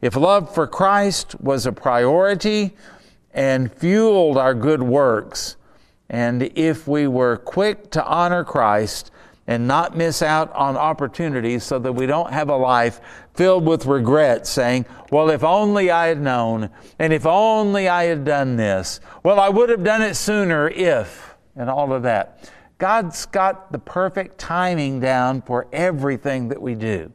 if 0.00 0.16
love 0.16 0.52
for 0.52 0.66
Christ 0.66 1.40
was 1.40 1.64
a 1.64 1.72
priority 1.72 2.76
and 3.32 3.72
fueled 3.72 4.36
our 4.36 4.54
good 4.54 4.82
works, 4.82 5.56
and 6.10 6.42
if 6.54 6.86
we 6.86 7.06
were 7.06 7.36
quick 7.36 7.90
to 7.92 8.04
honor 8.04 8.44
Christ 8.44 9.10
and 9.46 9.66
not 9.66 9.96
miss 9.96 10.22
out 10.22 10.52
on 10.52 10.76
opportunities 10.76 11.64
so 11.64 11.78
that 11.78 11.92
we 11.92 12.06
don't 12.06 12.32
have 12.32 12.48
a 12.48 12.56
life 12.56 13.00
filled 13.34 13.64
with 13.64 13.86
regret, 13.86 14.46
saying, 14.46 14.86
Well, 15.10 15.30
if 15.30 15.42
only 15.42 15.90
I 15.90 16.08
had 16.08 16.20
known, 16.20 16.70
and 16.98 17.12
if 17.12 17.26
only 17.26 17.88
I 17.88 18.04
had 18.04 18.24
done 18.24 18.56
this, 18.56 19.00
well, 19.22 19.40
I 19.40 19.48
would 19.48 19.68
have 19.70 19.82
done 19.82 20.02
it 20.02 20.14
sooner 20.14 20.68
if, 20.68 21.34
and 21.56 21.70
all 21.70 21.92
of 21.92 22.02
that. 22.02 22.50
God's 22.82 23.26
got 23.26 23.70
the 23.70 23.78
perfect 23.78 24.38
timing 24.38 24.98
down 24.98 25.42
for 25.42 25.68
everything 25.72 26.48
that 26.48 26.60
we 26.60 26.74
do. 26.74 27.12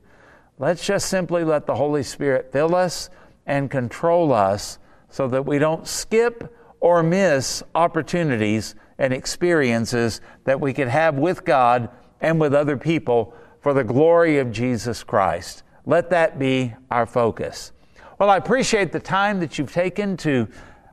Let's 0.60 0.86
just 0.86 1.10
simply 1.10 1.44
let 1.44 1.66
the 1.66 1.76
Holy 1.76 2.04
Spirit 2.04 2.54
fill 2.54 2.74
us 2.74 3.10
and 3.46 3.70
control 3.70 4.32
us 4.32 4.80
so 5.10 5.28
that 5.28 5.46
we 5.46 5.60
don't 5.60 5.86
skip 5.86 6.56
or 6.80 7.04
miss 7.04 7.64
opportunities 7.76 8.76
and 8.98 9.12
experiences 9.12 10.22
that 10.46 10.62
we 10.62 10.72
could 10.72 10.88
have 10.88 11.16
with 11.16 11.44
God 11.44 11.90
and 12.22 12.40
with 12.40 12.54
other 12.54 12.78
people 12.78 13.34
for 13.60 13.74
the 13.74 13.84
glory 13.84 14.38
of 14.38 14.54
Jesus 14.54 15.04
Christ. 15.04 15.64
Let 15.86 16.10
that 16.12 16.40
be 16.40 16.76
our 16.90 17.06
focus. 17.06 17.74
Well, 18.20 18.30
I 18.30 18.38
appreciate 18.38 18.94
the 18.94 19.02
time 19.02 19.42
that 19.42 19.60
you've 19.60 19.74
taken 19.74 20.16
to 20.16 20.48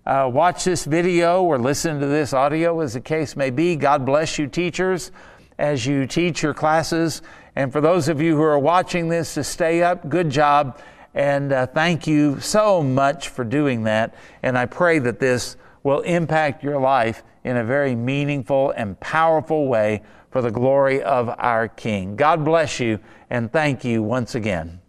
uh, 0.07 0.31
watch 0.33 0.65
this 0.65 0.85
video 0.85 1.43
or 1.43 1.59
listen 1.59 1.99
to 2.01 2.07
this 2.07 2.33
audio, 2.33 2.81
as 2.81 2.93
the 2.93 3.01
case 3.01 3.37
may 3.37 3.51
be. 3.51 3.75
God 3.75 4.05
bless 4.05 4.39
you, 4.39 4.47
teachers, 4.47 5.11
as 5.59 5.87
you 5.87 6.07
teach 6.07 6.43
your 6.43 6.53
classes. 6.53 7.23
And 7.57 7.73
for 7.73 7.81
those 7.81 8.09
of 8.09 8.21
you 8.21 8.37
who 8.37 8.43
are 8.43 8.59
watching 8.59 9.09
this, 9.09 9.35
to 9.35 9.45
stay 9.45 9.83
up, 9.83 10.09
good 10.09 10.29
job. 10.29 10.79
And 11.15 11.53
uh, 11.53 11.67
thank 11.67 12.07
you 12.07 12.41
so 12.41 12.83
much 12.83 13.29
for 13.29 13.45
doing 13.45 13.85
that. 13.85 14.15
And 14.43 14.59
I 14.59 14.67
pray 14.67 14.99
that 14.99 15.21
this 15.21 15.57
will 15.83 16.01
impact 16.01 16.63
your 16.63 16.79
life 16.81 17.23
in 17.45 17.57
a 17.57 17.65
very 17.65 17.95
meaningful 17.95 18.73
and 18.73 18.99
powerful 19.01 19.69
way 19.69 20.03
for 20.31 20.43
the 20.43 20.51
glory 20.51 21.03
of 21.03 21.29
our 21.39 21.69
King. 21.69 22.17
God 22.17 22.45
bless 22.45 22.81
you 22.81 22.99
and 23.31 23.53
thank 23.53 23.85
you 23.85 24.03
once 24.03 24.35
again. 24.35 24.81